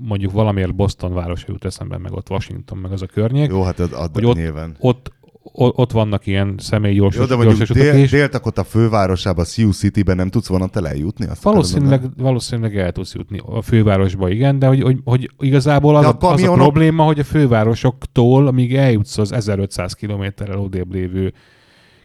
[0.00, 3.48] mondjuk valamiért Boston városa jut eszembe, meg ott Washington, meg az a környék.
[3.50, 4.76] Jó, hát az, az Hogy ott- nyilván.
[4.80, 5.12] Ott,
[5.52, 8.10] ott vannak ilyen személyi gyors, Jó, de gyors mondjuk esetek dél, is.
[8.10, 11.26] Dél-Dakota fővárosába, Sioux City-ben nem tudsz vonattal eljutni?
[11.26, 16.02] Azt Valószínűleg, valószínűleg el tudsz jutni a fővárosba, igen, de hogy, hogy, hogy igazából az,
[16.02, 20.58] De a a, az a kamionok- probléma, hogy a fővárosoktól, amíg eljutsz az 1500 kilométerrel
[20.58, 21.32] odébb lévő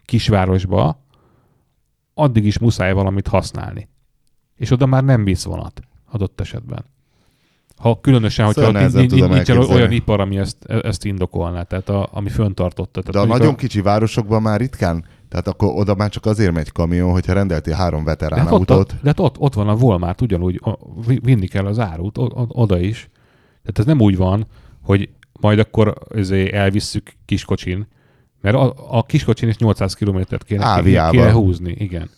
[0.04, 1.02] kisvárosba,
[2.14, 3.88] addig is muszáj valamit használni.
[4.56, 5.80] És oda már nem visz vonat
[6.10, 6.84] adott esetben.
[7.76, 12.28] Ha különösen, hogyha Szóval ott nincs, olyan ipar, ami ezt, ezt indokolná, tehát a, ami
[12.28, 13.02] föntartotta.
[13.02, 16.72] Tehát De a nagyon kicsi városokban már ritkán, tehát akkor oda már csak azért megy
[16.72, 18.88] kamion, hogyha rendeltél három de veterán hát, ott, autót.
[18.88, 22.22] de hát ott, ott van a Walmart, ugyanúgy a, vi- vinni kell az árut, o,
[22.22, 23.08] o, oda is.
[23.62, 24.46] Tehát ez nem úgy van,
[24.82, 25.08] hogy
[25.40, 27.86] majd akkor ezért elvisszük kiskocsin,
[28.40, 31.10] mert a, a kiskocsin is 800 kilométert kéne, Áviával.
[31.10, 32.10] kéne húzni, igen.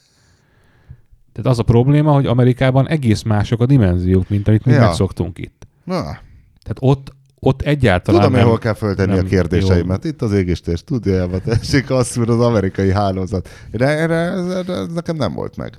[1.36, 4.80] Tehát az a probléma, hogy Amerikában egész mások a dimenziók, mint amit mi Ja.
[4.80, 5.66] megszoktunk itt.
[5.84, 8.46] Na, Tehát ott, ott egyáltalán tudom, nem...
[8.48, 10.04] hol kell föltenni nem a kérdéseimet.
[10.04, 11.40] Itt az égéstés stúdiójában
[11.88, 13.48] azt mondja az amerikai hálózat.
[13.70, 15.78] De erre, erre, nekem nem volt meg.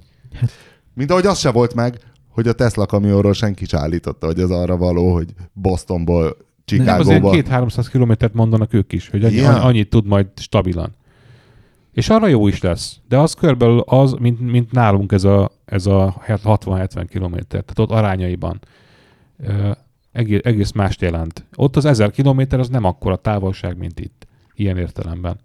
[0.93, 1.97] Mint ahogy az se volt meg,
[2.29, 6.33] hogy a Tesla kamionról senki se állította, hogy ez arra való, hogy Bostonból Nem,
[6.65, 7.29] Chicagóba.
[7.29, 10.95] azért 2-300 kilométert mondanak ők is, hogy annyi, annyit tud majd stabilan.
[11.97, 12.99] És arra jó is lesz.
[13.07, 17.63] De az körülbelül az, mint, mint nálunk ez a, ez a 60-70 kilométer.
[17.63, 18.59] Tehát ott arányaiban
[20.11, 21.45] egész, egész mást jelent.
[21.55, 24.27] Ott az 1000 kilométer az nem akkora távolság, mint itt.
[24.53, 25.39] Ilyen értelemben.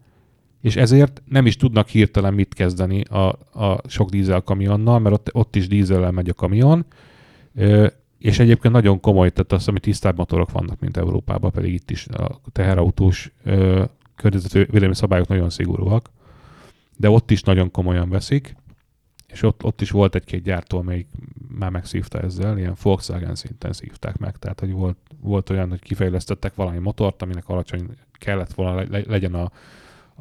[0.61, 3.28] És ezért nem is tudnak hirtelen mit kezdeni a,
[3.62, 6.84] a sok dízel kamionnal, mert ott, ott is dízellel megy a kamion,
[8.18, 12.07] és egyébként nagyon komoly, tehát azt, ami tisztább motorok vannak, mint Európában, pedig itt is
[12.07, 13.32] a teherautós
[14.16, 16.11] környezetvédelmi szabályok nagyon szigorúak,
[17.03, 18.57] de ott is nagyon komolyan veszik,
[19.26, 21.09] és ott, ott is volt egy-két gyártó, amelyik
[21.48, 26.55] már megszívta ezzel, ilyen Volkswagen szinten szívták meg, tehát hogy volt, volt olyan, hogy kifejlesztettek
[26.55, 29.50] valami motort, aminek alacsony kellett volna le- le- legyen a,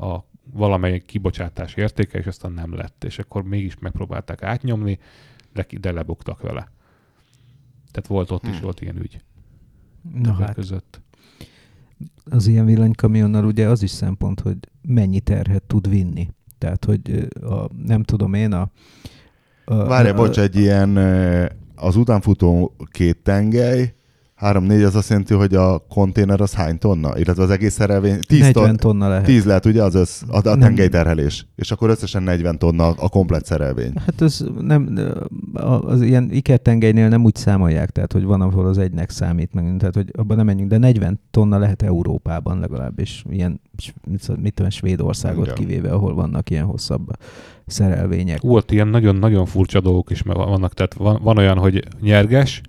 [0.06, 5.00] a valamelyik kibocsátás értéke, és aztán nem lett, és akkor mégis megpróbálták átnyomni,
[5.54, 6.72] de, de lebuktak vele.
[7.92, 8.62] Tehát volt ott is Hmm.
[8.62, 9.22] volt ilyen ügy.
[10.14, 11.02] Na hát, között.
[12.26, 16.30] az ilyen villanykamionnal ugye az is szempont, hogy mennyi terhet tud vinni.
[16.62, 18.70] Tehát, hogy a, nem tudom én, a...
[19.66, 20.98] a Várjál, a- bocs, egy ilyen
[21.76, 23.94] az utánfutó két tengely,
[24.36, 27.18] három-négy, az azt jelenti, hogy a konténer az hány tonna?
[27.18, 28.20] Illetve az egész szerelvény?
[28.28, 28.76] 10 40 tonna.
[28.78, 29.26] tonna lehet.
[29.26, 31.48] 10 lehet ugye az össz, a, a tengelyterhelés.
[31.56, 33.94] És akkor összesen 40 tonna a komplet szerelvény.
[34.06, 35.00] Hát ez nem,
[35.82, 39.96] az ilyen ikertengelynél nem úgy számolják, tehát hogy van, ahol az egynek számít meg, tehát
[39.96, 43.62] hogy abban nem menjünk, de 40 tonna lehet Európában legalábbis, ilyen,
[44.08, 45.56] mit, mit tudom, Svédországot Igen.
[45.58, 47.10] kivéve, ahol vannak ilyen hosszabb
[47.66, 48.42] szerelvények.
[48.42, 52.62] Volt ilyen nagyon-nagyon furcsa dolgok is meg vannak, tehát van, van olyan, hogy nyerges,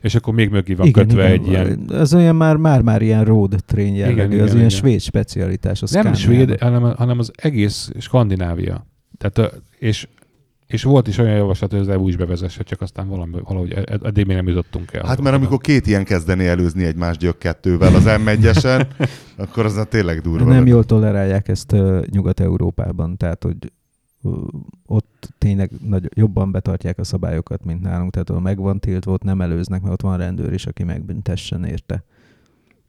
[0.00, 1.84] és akkor még mögé van igen, kötve igen, egy ilyen...
[1.88, 4.68] Az olyan már, már, már ilyen road train jellegű, Igen, az igen, ilyen igen.
[4.68, 5.82] svéd specialitás.
[5.82, 6.46] A nem Scaniában.
[6.46, 8.86] svéd, hanem, hanem az egész Skandinávia.
[9.18, 10.08] Tehát, és,
[10.68, 14.04] és volt is olyan javaslat, hogy az EU is bevezesse, csak aztán valami, valahogy ed-
[14.04, 15.06] eddig még nem jutottunk el.
[15.06, 18.86] Hát mert amikor két ilyen kezdeni előzni egymást gyök kettővel az M1-esen,
[19.36, 20.44] akkor az tényleg durva.
[20.44, 23.72] Nem jól tolerálják ezt ö, Nyugat-Európában, tehát hogy
[24.22, 24.30] ö,
[24.86, 29.22] ott tényleg nagy, jobban betartják a szabályokat, mint nálunk, tehát ahol meg van tiltva, ott
[29.22, 32.04] nem előznek, mert ott van rendőr is, aki megbüntessen érte.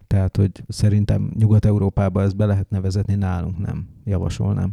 [0.08, 3.88] Tehát, hogy szerintem Nyugat-Európában ezt be lehetne vezetni, nálunk nem.
[4.06, 4.72] Javasolnám.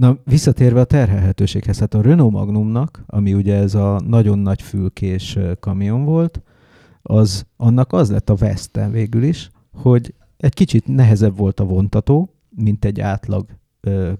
[0.00, 5.38] Na, visszatérve a terhelhetőséghez, hát a Renault Magnumnak, ami ugye ez a nagyon nagy fülkés
[5.60, 6.42] kamion volt,
[7.02, 12.34] az, annak az lett a veszte végül is, hogy egy kicsit nehezebb volt a vontató,
[12.48, 13.46] mint egy átlag
[13.80, 14.12] ö,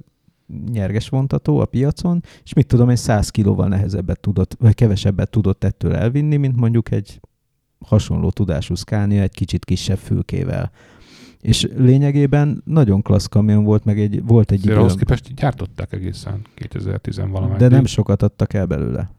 [0.72, 5.64] nyerges vontató a piacon, és mit tudom, egy 100 kilóval nehezebbet tudott, vagy kevesebbet tudott
[5.64, 7.20] ettől elvinni, mint mondjuk egy
[7.86, 10.70] hasonló tudású Scania egy kicsit kisebb fülkével.
[11.40, 15.92] És lényegében nagyon klassz kamion volt, meg egy, volt egy Azért idő, ahhoz képest gyártották
[15.92, 17.58] egészen 2010 valamelyik.
[17.58, 19.10] de nem sokat adtak el belőle.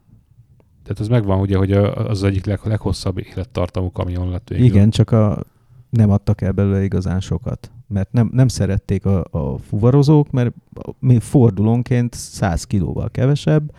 [0.82, 4.64] Tehát az megvan ugye, hogy az egyik leg, leghosszabb élettartamú kamion lett végül.
[4.64, 5.44] Igen, csak a,
[5.90, 7.70] nem adtak el belőle igazán sokat.
[7.88, 10.54] Mert nem, nem szerették a, a fuvarozók, mert
[10.98, 13.72] mi fordulónként 100 kilóval kevesebb,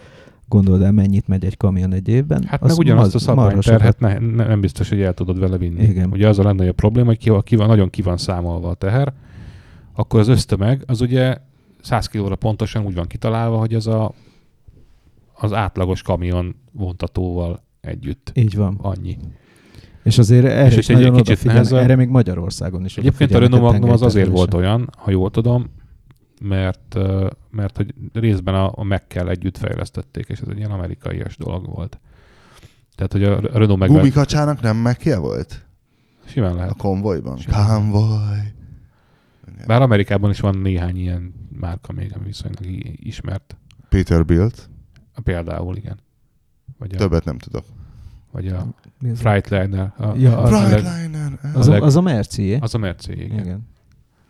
[0.48, 2.44] gondold el, mennyit megy egy kamion egy évben.
[2.44, 5.84] Hát meg ugyanazt a szabványterhet ne, ne, nem biztos, hogy el tudod vele vinni.
[5.84, 6.10] Igen.
[6.12, 9.14] Ugye az a legnagyobb probléma, hogy ki, ki van, nagyon ki van számolva a teher,
[9.94, 11.38] akkor az ösztömeg, az ugye
[11.82, 14.14] 100 kilóra pontosan úgy van kitalálva, hogy ez a,
[15.34, 18.78] az átlagos kamion vontatóval együtt Így van.
[18.82, 19.18] annyi.
[20.04, 21.84] És azért erre És is egy nagyon kicsit nehezebb.
[21.84, 25.70] Erre még Magyarországon is Egyébként a Renault Magnum az azért volt olyan, ha jól tudom,
[26.44, 26.98] mert,
[27.50, 32.00] mert hogy részben a, a Mac-kel együtt fejlesztették, és ez egy ilyen amerikaias dolog volt.
[32.96, 35.66] Tehát, hogy a Renault meg Gumikacsának nem megje volt?
[36.26, 36.78] simán A lehet.
[36.78, 37.38] konvojban?
[37.38, 37.68] Simán.
[37.80, 38.54] Konvoj.
[39.68, 42.66] Bár Amerikában is van néhány ilyen márka még, ami viszonylag
[43.06, 43.58] ismert.
[43.90, 44.70] Peterbilt,
[45.24, 46.00] Például, igen.
[46.78, 47.66] Vagy a, többet nem tudok.
[48.32, 48.68] vagy a
[49.02, 49.20] az?
[49.20, 49.94] Freightliner.
[49.98, 51.40] A, Ja, a, az- a Freightliner.
[51.56, 53.40] Az, a a, az a Merci, az a Merci, igen.
[53.40, 53.68] igen.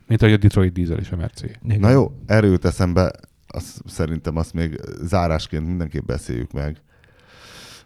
[0.07, 1.45] Mint ahogy a Detroit Diesel is a Merci.
[1.65, 1.79] igen.
[1.79, 3.11] Na jó, erről jut eszembe,
[3.47, 6.81] azt, szerintem azt még zárásként mindenképp beszéljük meg,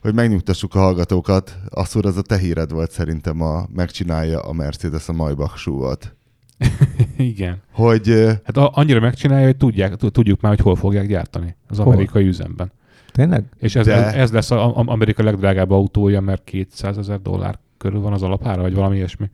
[0.01, 1.57] hogy megnyugtassuk a hallgatókat.
[1.69, 6.15] Asszúr, az a te híred volt szerintem, a, megcsinálja a Mercedes a Maybach súvat.
[7.17, 7.61] igen.
[7.71, 8.07] Hogy
[8.43, 11.55] Hát a, annyira megcsinálja, hogy tudják, tud- tudjuk már, hogy hol fogják gyártani.
[11.67, 11.87] Az Hol?
[11.93, 12.71] amerikai üzemben.
[13.11, 13.45] Tényleg?
[13.59, 17.99] És ez, De- ez, ez lesz az Amerika legdrágább autója, mert 200 ezer dollár körül
[17.99, 19.29] van az alapára, vagy valami ilyesmi.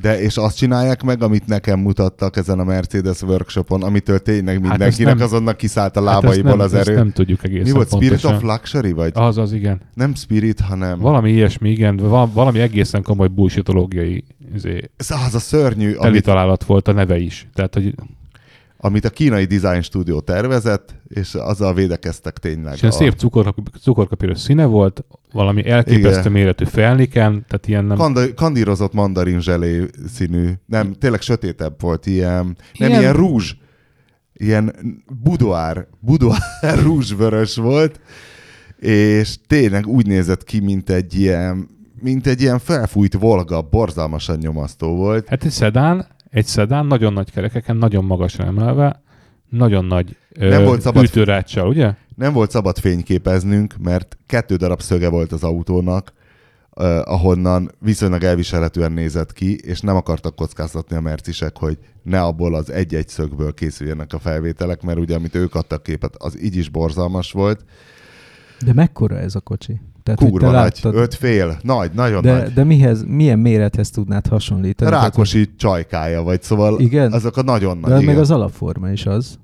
[0.00, 5.08] De és azt csinálják meg, amit nekem mutattak ezen a Mercedes workshopon, amitől tényleg mindenkinek
[5.08, 6.94] Hát nem- azonnal kiszállt a Hát lábaiból nem, az erő.
[6.94, 8.34] nem tudjuk egészen Mi volt, Spirit pontosan.
[8.36, 8.92] of Luxury?
[8.92, 9.10] Vagy?
[9.14, 9.80] Az az, igen.
[9.94, 10.98] Nem Spirit, hanem...
[10.98, 11.96] Valami ilyesmi, igen.
[11.96, 14.24] Val- valami egészen komoly bullshitológiai
[14.54, 17.48] izé, Ez az a szörnyű, amit, találat volt a neve is.
[17.54, 17.94] Tehát, hogy
[18.80, 22.74] amit a kínai design stúdió tervezett, és azzal védekeztek tényleg.
[22.74, 26.32] és a- szép cukorkap- cukorkapíros színe volt, valami elképesztő Igen.
[26.32, 27.96] méretű felniken, tehát ilyen nem...
[27.96, 32.54] Kanda, kandírozott mandarin zselé színű, nem, tényleg sötétebb volt, ilyen, nem
[32.88, 33.54] Ilyen- ilyen rúzs,
[34.32, 34.74] ilyen
[35.22, 38.00] budoár, budoár rúzsvörös volt,
[38.78, 41.68] és tényleg úgy nézett ki, mint egy ilyen,
[42.00, 45.28] mint egy ilyen felfújt Volga, borzalmasan nyomasztó volt.
[45.28, 49.02] Hát egy szedán, egy szedán, nagyon nagy kerekeken, nagyon magasra emelve,
[49.48, 51.94] nagyon nagy Nem volt szabad- hűtőráccsal, ugye?
[52.16, 56.12] Nem volt szabad fényképeznünk, mert kettő darab szöge volt az autónak,
[56.74, 62.54] eh, ahonnan viszonylag elviselhetően nézett ki, és nem akartak kockáztatni a mercisek, hogy ne abból
[62.54, 66.68] az egy-egy szögből készüljenek a felvételek, mert ugye amit ők adtak képet, az így is
[66.68, 67.64] borzalmas volt.
[68.64, 69.80] De mekkora ez a kocsi?
[70.02, 72.52] Tehát, Kurva te nagy, láttad- öt fél, nagy, nagyon de, nagy.
[72.52, 74.90] de mihez, milyen mérethez tudnád hasonlítani?
[74.90, 77.12] Tehát, Rákosi csajkája, vagy szóval Igen?
[77.12, 77.90] azok a nagyon De nagy.
[77.98, 78.18] meg igen.
[78.18, 79.38] az alapforma is az.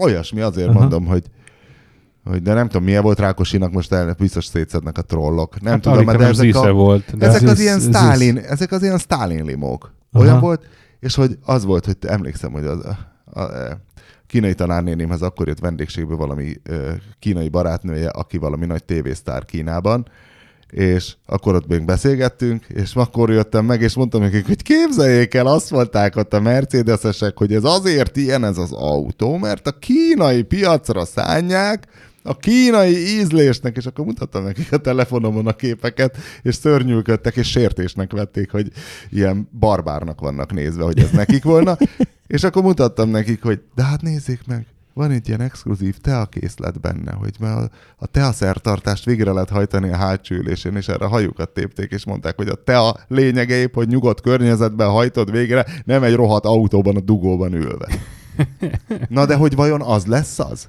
[0.00, 0.78] Olyasmi, azért Aha.
[0.78, 1.22] mondom, hogy
[2.24, 5.60] hogy de nem tudom, milyen volt Rákosinak, most el, biztos szétszednek a trollok.
[5.60, 7.16] Nem hát tudom, de nem ezek a, volt.
[7.16, 7.80] De ezek az ilyen.
[7.80, 9.94] Stalin, ezek az ilyen Stalin limók.
[10.12, 10.24] Aha.
[10.24, 10.66] Olyan volt,
[11.00, 12.96] és hogy az volt, hogy emlékszem, hogy az, a,
[13.40, 13.78] a, a
[14.32, 20.06] kínai tanárnénémhez akkor jött vendégségbe valami ö, kínai barátnője, aki valami nagy tévésztár Kínában,
[20.70, 25.46] és akkor ott még beszélgettünk, és akkor jöttem meg, és mondtam nekik, hogy képzeljék el,
[25.46, 30.42] azt mondták ott a Mercedesesek, hogy ez azért ilyen ez az autó, mert a kínai
[30.42, 31.86] piacra szánják,
[32.22, 38.12] a kínai ízlésnek, és akkor mutattam nekik a telefonomon a képeket, és szörnyűködtek, és sértésnek
[38.12, 38.72] vették, hogy
[39.10, 41.76] ilyen barbárnak vannak nézve, hogy ez nekik volna.
[42.26, 47.12] És akkor mutattam nekik, hogy de hát nézzék meg, van egy ilyen exkluzív teakészlet benne,
[47.12, 51.90] hogy már a, a teaszertartást végre lehet hajtani a hátsó ülésén, és erre hajukat tépték,
[51.90, 56.44] és mondták, hogy a tea lényege épp, hogy nyugodt környezetben hajtod végre, nem egy rohadt
[56.44, 57.88] autóban a dugóban ülve.
[59.08, 60.68] Na de hogy vajon az lesz az?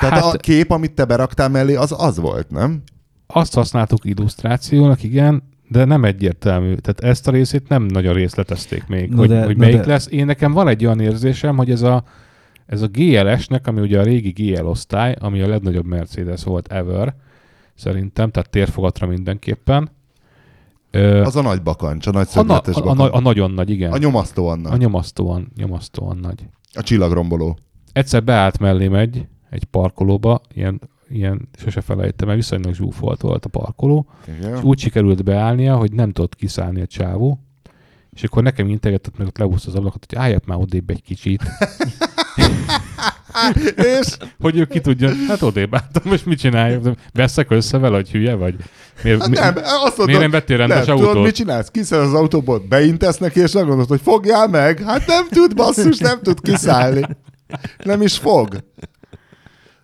[0.00, 2.82] Tehát Hát- a kép, amit te beraktál mellé, az az volt, nem?
[3.26, 6.74] Azt használtuk illusztrációnak, igen, de nem egyértelmű.
[6.74, 10.08] Tehát ezt a részét nem nagyon részletezték még, Na hogy, de- hogy melyik de- lesz.
[10.10, 12.04] Én nekem van egy olyan érzésem, hogy ez a,
[12.66, 17.14] ez a GLS-nek, ami ugye a régi GL osztály, ami a legnagyobb Mercedes volt ever,
[17.74, 19.90] szerintem, tehát térfogatra mindenképpen.
[20.90, 23.12] Ö, Az a nagy bakancs, a nagy a, na, szögletes a, a, bakancs.
[23.12, 23.92] a, a nagyon nagy, igen.
[23.92, 24.78] A nyomasztóan a nagy.
[24.78, 26.46] nyomasztóan, nyomasztóan nagy.
[26.74, 27.58] A csillagromboló.
[27.92, 33.48] Egyszer beállt mellém egy, egy parkolóba, ilyen, ilyen sose felejtem, mert viszonylag zsúfolt volt a
[33.48, 34.62] parkoló, és Igen.
[34.62, 37.40] úgy sikerült beállnia, hogy nem tudott kiszállni a csávó,
[38.12, 41.42] és akkor nekem integetett meg, ott lehúzta az ablakot, hogy álljak már odébb egy kicsit,
[43.74, 46.94] És hogy ő ki tudja, hát odébb álltam, most mit csináljak?
[47.12, 48.54] Veszek össze vele, hogy hülye vagy?
[49.02, 51.24] Miért, hát nem, azt mondod, miért nem vettél rendes nem, tudod, autót?
[51.24, 51.68] mit csinálsz?
[51.68, 54.82] Kiszáll az autóból, beintesz neki, és megmondod, hogy fogjál meg.
[54.82, 57.06] Hát nem tud, basszus, nem tud kiszállni.
[57.84, 58.64] Nem is fog.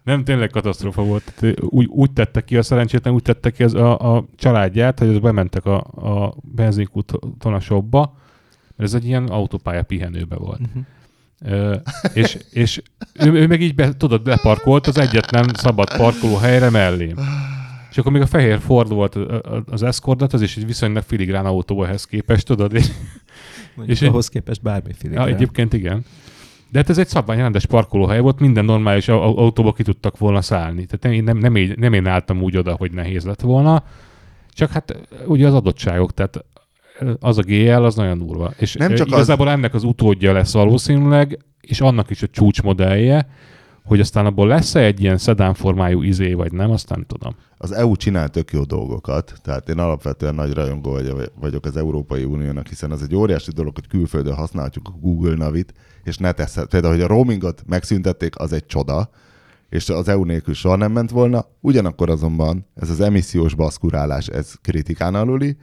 [0.07, 1.33] Nem, tényleg katasztrófa volt.
[1.39, 5.09] Tehát Úgy, úgy tette ki a szerencsétlen, úgy tette ki az a, a családját, hogy
[5.09, 8.17] az bementek a, a benzinkúton a shopba,
[8.77, 10.61] mert ez egy ilyen autópálya pihenőbe volt.
[10.61, 10.79] Mhm.
[11.53, 11.77] Ö,
[12.15, 12.83] és és
[13.15, 17.17] ő, ő meg így be, tudod, leparkolt az egyetlen szabad parkoló helyre mellém.
[17.91, 19.19] És akkor még a fehér Ford volt
[19.67, 22.75] az Escortnak, az is egy viszonylag filigrán autó ehhez képest, tudod?
[22.75, 22.87] És,
[23.75, 25.29] Mondjuk És- ahhoz képest bármi ja, filigrán.
[25.29, 26.05] egyébként igen.
[26.71, 30.41] De hát ez egy szabványrendes parkolóhely volt, minden normális au- au- autóba ki tudtak volna
[30.43, 30.87] szállni.
[30.87, 33.85] Tehát nem, én- nem, nem, így, nem én álltam úgy oda, hogy nehéz lett volna,
[34.51, 36.45] csak hát ugye az adottságok, tehát
[37.21, 38.53] az a GL az nagyon durva.
[38.59, 39.53] És Nem csak igazából az...
[39.53, 43.29] ennek az utódja lesz valószínűleg, és annak is a csúcsmodellje,
[43.85, 47.35] Hogy aztán abból lesz-e egy ilyen szedán formájú izé, vagy nem, azt nem tudom.
[47.59, 52.25] Az EU csinál tök jó dolgokat, tehát én alapvetően nagy rajongó vagy- vagyok az Európai
[52.25, 55.75] Uniónak, hiszen az egy óriási dolog, hogy külföldön használhatjuk a Google Navit,
[56.07, 56.67] és ne teszed.
[56.69, 59.11] Például, hogy a roamingot megszüntették, az egy csoda,
[59.69, 61.45] és az EU nélkül soha nem ment volna.
[61.61, 65.57] Ugyanakkor azonban ez az emissziós baszkurálás, ez kritikán aluli.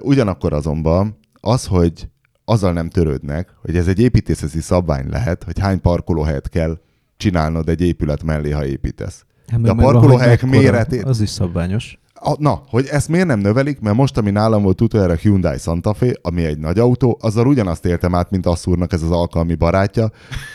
[0.00, 2.08] Ugyanakkor azonban az, hogy
[2.44, 6.78] azzal nem törődnek, hogy ez egy építészeti szabvány lehet, hogy hány parkolóhelyet kell
[7.16, 9.24] csinálnod egy épület mellé, ha építesz.
[9.46, 11.98] Hát De a parkolóhelyek méretét- Az is szabványos.
[12.20, 15.94] A, na, hogy ezt miért nem növelik, mert most, ami nálam volt utoljára Hyundai Santa
[15.94, 20.10] Fe, ami egy nagy autó, azzal ugyanazt éltem át, mint Asszúrnak ez az alkalmi barátja,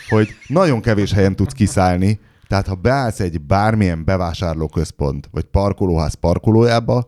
[0.08, 7.06] hogy nagyon kevés helyen tudsz kiszállni, tehát ha beállsz egy bármilyen bevásárlóközpont, vagy parkolóház parkolójába,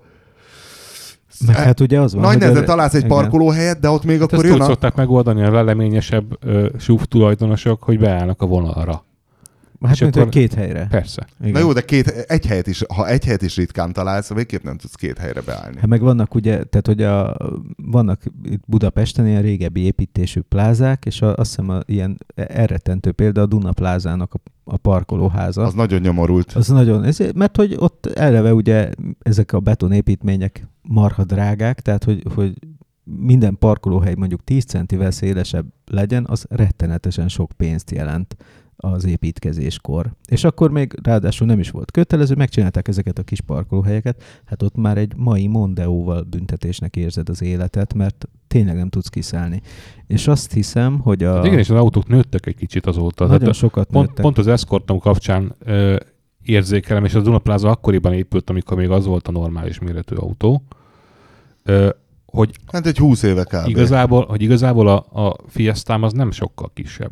[1.46, 3.16] Meg hát ugye az van, nagy nehezen találsz egy igen.
[3.16, 4.64] parkolóhelyet, de ott még Hát akkor ezt jön úgy a...
[4.64, 6.68] szokták megoldani a leleményesebb ö,
[7.02, 9.05] tulajdonosok, hogy beállnak a vonalra.
[9.86, 10.86] Hát És mint akkor- két helyre.
[10.90, 11.26] Persze.
[11.40, 11.52] Igen.
[11.52, 14.76] Na jó, de két, egy helyet is, ha egy helyet is ritkán találsz, végképp nem
[14.76, 15.76] tudsz két helyre beállni.
[15.78, 17.36] Hát meg vannak ugye, tehát hogy a,
[17.76, 23.40] vannak itt Budapesten ilyen régebbi építésű plázák, és a, azt hiszem a, ilyen elrettentő példa
[23.40, 25.62] a Duna plázának a, a parkolóháza.
[25.62, 26.52] Az nagyon nyomorult.
[26.52, 28.90] Az nagyon, ez, mert hogy ott eleve ugye
[29.22, 32.54] ezek a betonépítmények marha drágák, tehát hogy, hogy
[33.04, 38.36] minden parkolóhely mondjuk 10 centivel szélesebb legyen, az rettenetesen sok pénzt jelent
[38.76, 40.12] az építkezéskor.
[40.28, 44.76] És akkor még ráadásul nem is volt kötelező, megcsinálták ezeket a kis parkolóhelyeket, hát ott
[44.76, 49.60] már egy mai Mondeóval büntetésnek érzed az életet, mert tényleg nem tudsz kiszállni.
[50.06, 51.34] És azt hiszem, hogy a...
[51.34, 53.24] Hát igen, és az autók nőttek egy kicsit azóta.
[53.24, 54.24] nagyon Tehát sokat pont, nőttek.
[54.24, 55.96] pont az Escortom kapcsán ö,
[56.42, 60.62] érzékelem, és az Duna Plaza akkoriban épült, amikor még az volt a normális méretű autó,
[61.62, 61.88] ö,
[62.26, 63.68] hogy Hát egy húsz éve kb.
[63.68, 67.10] igazából, hogy igazából a, a Fiestám az nem sokkal kisebb.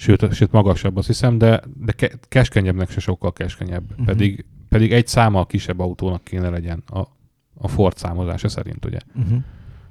[0.00, 3.82] Sőt, sőt magasabb, azt hiszem, de, de ke- keskenyebbnek se sokkal keskenyebb.
[3.82, 3.92] Mhm.
[3.92, 4.06] Uh-huh.
[4.06, 6.98] Pedig, pedig egy számmal kisebb autónak kéne legyen a,
[7.54, 8.98] a Ford számozása szerint, ugye.
[9.14, 9.38] Uh-huh.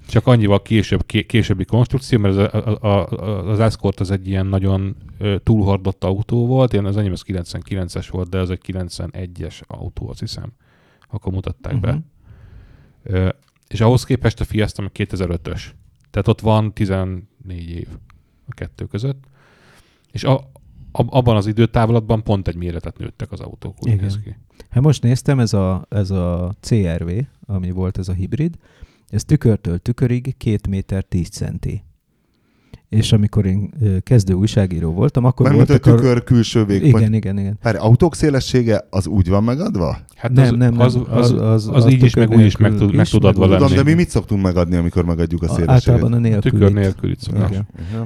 [0.08, 4.28] Csak annyival később, ké, későbbi konstrukció, mert az, a, a, a, az Escort az egy
[4.28, 4.96] ilyen nagyon
[5.44, 10.20] túlhordott autó volt, én az enyém az 99-es volt, de az egy 91-es autó, azt
[10.20, 10.52] hiszem.
[11.10, 11.92] Akkor mutatták uh-huh.
[11.92, 12.00] Be.
[13.04, 13.30] Ö,
[13.68, 15.62] és ahhoz képest a Fiesta meg 2005-ös.
[16.10, 17.26] Tehát ott van 14
[17.70, 17.88] év
[18.48, 19.24] a kettő között.
[20.18, 20.50] És a,
[20.92, 24.04] abban az időtávlatban pont egy méretet nőttek az autók, úgy Igen.
[24.04, 24.36] néz ki.
[24.70, 27.10] Hát most néztem, ez a, ez a CRV,
[27.46, 28.56] ami volt ez a hibrid,
[29.08, 31.84] ez tükörtől tükörig 2 méter 10 centi.
[32.90, 33.74] És amikor én
[34.04, 36.84] kezdő újságíró voltam, akkor Mert mint a voltak tükör külső vég.
[36.86, 37.58] Igen, igen, igen.
[37.62, 39.98] Várj, autók szélessége az úgy van megadva?
[40.16, 40.80] Hát Nem, az, nem, nem.
[40.80, 43.24] az, az, Az- az, az- a így is, meg úgy is meg, tud, meg tud
[43.26, 43.84] adva tudom, Tudom, lenni.
[43.84, 45.90] de mi mit szoktunk megadni, amikor megadjuk a A, szélességet?
[45.90, 46.74] általában a A tükör nélkülit.
[46.84, 47.58] nélkül itt szokás.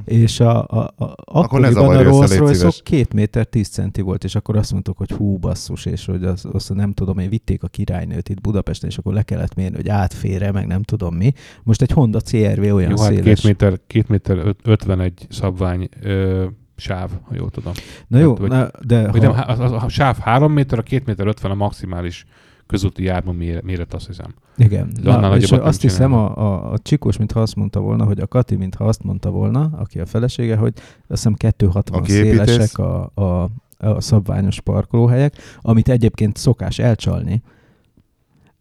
[0.06, 2.72] És a, a, a, akkoriban a Rolls royce.
[2.84, 6.46] 2 méter 10 centi volt, és akkor azt mondtuk, hogy hú, basszus, és hogy az,
[6.52, 9.90] azt nem tudom, én vitték a királynőt itt Budapesten, és akkor le kellett mérni, hogy
[9.90, 11.34] átfére, meg nem tudom mi.
[11.64, 13.24] Most egy Honda CRV olyan Jó, hát széles.
[13.24, 16.46] két méter, két méter öt- 51 szabvány ö,
[16.76, 17.74] sáv, ha jól tudom.
[18.08, 20.80] Na jó, Hát, vagy- na, de Vagy nem, ha, a, a, a sáv 3 méter,
[20.80, 22.26] a 2 méter 50 a maximális
[22.68, 24.34] közúti jármű méret, azt hiszem.
[24.58, 24.90] igen.
[25.04, 26.38] de Na, és nem azt hiszem, csinálnak.
[26.38, 29.70] a, a, a Csikós, mintha azt mondta volna, hogy a Kati, mintha azt mondta volna,
[29.78, 32.38] aki a felesége, hogy azt hiszem 260 Aki építész.
[32.50, 37.42] szélesek a, a, a szabványos parkolóhelyek, amit egyébként szokás elcsalni.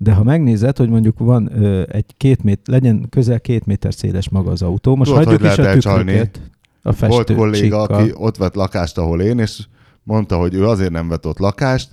[0.03, 4.29] De ha megnézed, hogy mondjuk van ö, egy két mét, legyen közel két méter széles
[4.29, 6.41] maga az autó, most Tudod, hagyjuk hogy is a tükröket,
[6.83, 8.01] a festő Volt kolléga, csíkkal.
[8.01, 9.67] aki ott vett lakást, ahol én, és
[10.03, 11.91] mondta, hogy ő azért nem vett ott lakást,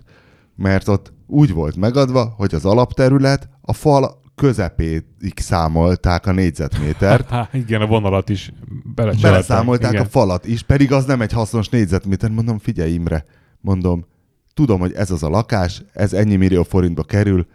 [0.56, 5.04] mert ott úgy volt megadva, hogy az alapterület a fal közepéig
[5.36, 8.54] számolták a négyzetmétert, Há, igen, a vonalat is
[9.22, 10.04] beleszámolták igen.
[10.04, 12.30] a falat is, pedig az nem egy hasznos négyzetméter.
[12.30, 13.26] Mondom, figyelj Imre,
[13.62, 14.06] mondom,
[14.54, 17.48] tudom, hogy ez az a lakás, ez ennyi millió forintba kerül,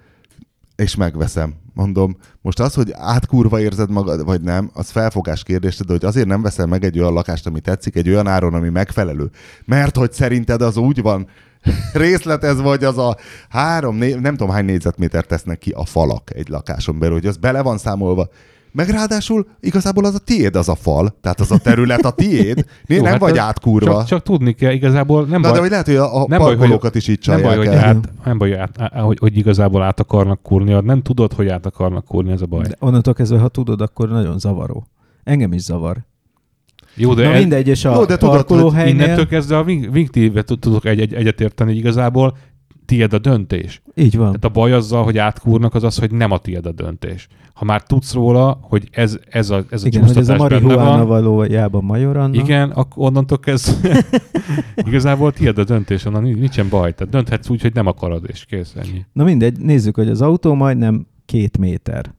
[0.77, 1.55] és megveszem.
[1.75, 6.27] Mondom, most az, hogy átkurva érzed magad, vagy nem, az felfogás kérdése, de hogy azért
[6.27, 9.31] nem veszel meg egy olyan lakást, ami tetszik, egy olyan áron, ami megfelelő.
[9.65, 11.27] Mert hogy szerinted az úgy van
[11.93, 13.17] részletez, vagy az a
[13.49, 17.37] három, né- nem tudom hány négyzetméter tesznek ki a falak egy lakáson belül, hogy az
[17.37, 18.29] bele van számolva.
[18.73, 22.57] Meg ráadásul igazából az a tiéd az a fal, tehát az a terület a tiéd,
[22.87, 23.97] Né, Jó, nem hát vagy átkurva.
[23.97, 26.39] Csak, csak tudni kell, igazából nem Na baj, de hogy lehet, hogy a, a nem
[26.39, 27.85] baj, hogy- parkolókat is így nem csalják baj, hogy, el.
[27.85, 31.49] át, nem baj, hogy, át, á- hogy, hogy igazából át akarnak kurni, nem tudod, hogy
[31.49, 32.63] át akarnak kurni, ez a baj.
[32.63, 34.87] De onnantól kezdve, ha tudod, akkor nagyon zavaró.
[35.25, 35.97] Engem is zavar.
[36.95, 38.95] Jó, de Na mindegy, és a Jó, de tudod, hogy parkolóhelynél...
[39.05, 39.65] innentől kezdve a
[40.43, 42.37] tud- tudok egy, egy, egyetérteni, hogy igazából
[42.85, 43.83] tied a döntés.
[43.95, 44.27] Így van.
[44.27, 47.29] Tehát a baj azzal, hogy átkúrnak, az az, hogy nem a tied a döntés.
[47.55, 51.07] Ha már tudsz róla, hogy ez, ez a, ez a Igen, hogy ez a van,
[51.07, 52.35] valójában Majoranna.
[52.35, 54.05] igen, akkor onnantól kezdve
[54.89, 56.95] igazából tied a döntés, onnan nincsen baj.
[56.95, 59.05] Tehát dönthetsz úgy, hogy nem akarod, és kész, ennyi.
[59.13, 62.15] Na mindegy, nézzük, hogy az autó majdnem két méter.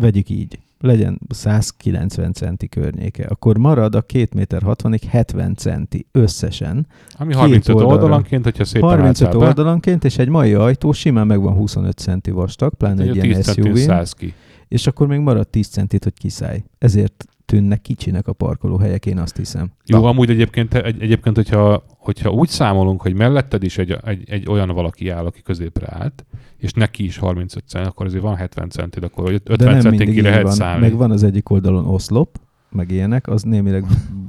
[0.00, 0.58] Vegyük így.
[0.82, 3.26] Legyen 190 centi környéke.
[3.28, 6.86] Akkor marad a 2 méter 60-ig 70 centi összesen.
[7.18, 7.94] Ami Két 35 oldalra.
[7.94, 12.30] oldalanként, hogyha szépen 35 átszáll be, oldalanként, és egy mai ajtó simán megvan 25 centi
[12.30, 14.28] vastag, pláne egy egy ilyen 10 centin SUV,
[14.68, 16.62] és akkor még marad 10 centit, hogy kiszállj.
[16.78, 19.70] Ezért tűnnek kicsinek a parkolóhelyek, én azt hiszem.
[19.86, 20.08] Jó, Na.
[20.08, 24.68] amúgy egyébként, egy, egyébként hogyha, hogyha úgy számolunk, hogy melletted is egy, egy, egy olyan
[24.68, 26.24] valaki áll, aki középre állt,
[26.56, 30.52] és neki is 35 cent, akkor azért van 70 centid, akkor 50 centig lehet van.
[30.52, 30.80] szállni.
[30.80, 32.40] Meg van az egyik oldalon oszlop,
[32.70, 33.84] meg ilyenek, az némileg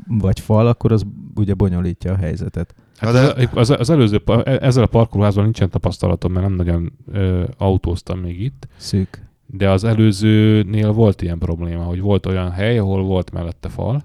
[0.08, 1.06] vagy fal, akkor az
[1.36, 2.76] ugye bonyolítja a helyzetet.
[2.98, 8.20] Hát de- az, az, előző, ezzel a parkolóházban nincsen tapasztalatom, mert nem nagyon ö, autóztam
[8.20, 9.30] még itt, Szűk.
[9.54, 14.04] De az előzőnél volt ilyen probléma, hogy volt olyan hely, ahol volt mellette fal,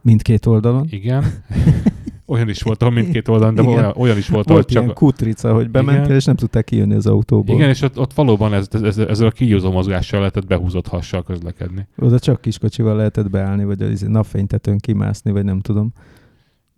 [0.00, 0.86] Mindkét oldalon.
[0.90, 1.24] igen,
[2.26, 3.74] olyan is volt, ahol mindkét oldalon, de Igen.
[3.74, 4.94] olyan, olyan is volt, Volt ilyen csak...
[4.94, 6.16] kutrica, hogy bementél, Igen.
[6.16, 7.54] és nem tudták kijönni az autóból.
[7.56, 11.86] Igen, és ott, ott valóban ez, ez, ezzel a kígyózó mozgással lehetett behúzott hassal közlekedni.
[11.98, 15.92] Oda csak kiskocsival lehetett beállni, vagy a napfénytetőn kimászni, vagy nem tudom.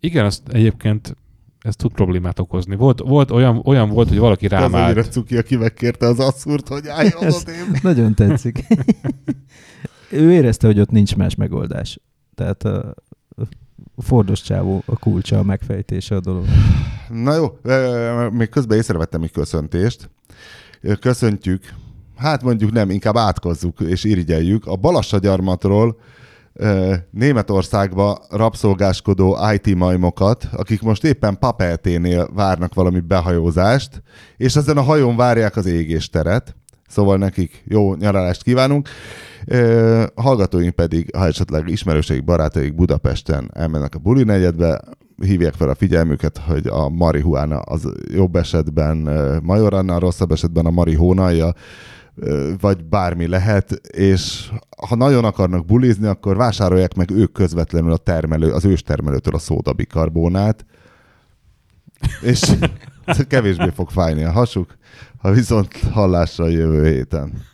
[0.01, 1.17] Igen, azt egyébként
[1.65, 2.77] ez tud problémát okozni.
[2.77, 5.13] Volt, volt olyan, olyan volt, hogy valaki Az rám annyira állt.
[5.13, 7.83] cuki, aki megkérte az asszúrt, hogy álljon Ez- odébb.
[7.83, 8.65] Nagyon tetszik.
[10.11, 12.01] ő érezte, hogy ott nincs más megoldás.
[12.35, 12.95] Tehát a
[13.97, 16.45] Fordos csávó a kulcsa, a megfejtése a dolog.
[17.09, 17.59] Na jó,
[18.31, 20.11] még közben észrevettem egy köszöntést.
[21.01, 21.63] Köszöntjük,
[22.17, 24.67] hát mondjuk nem, inkább átkozzuk és irigyeljük.
[24.67, 25.97] A Balassagyarmatról
[27.11, 34.03] Németországba rabszolgáskodó IT majmokat, akik most éppen Papelténél várnak valami behajózást,
[34.37, 36.57] és ezen a hajón várják az égésteret.
[36.89, 38.89] Szóval nekik jó nyaralást kívánunk.
[39.47, 44.81] Ö, hallgatóink pedig, ha esetleg ismerőseik, barátaik Budapesten elmennek a buli negyedbe,
[45.23, 50.71] hívják fel a figyelmüket, hogy a marihuána az jobb esetben ö, majoranna, rosszabb esetben a
[50.71, 51.94] marihónalja, ö,
[52.61, 54.51] vagy bármi lehet, és
[54.89, 60.67] ha nagyon akarnak bulizni, akkor vásárolják meg ők közvetlenül a termelő, az őstermelőtől a szódabikarbónát,
[62.23, 62.53] és
[63.29, 64.77] kevésbé fog fájni a hasuk,
[65.19, 67.53] ha viszont hallásra jövő héten.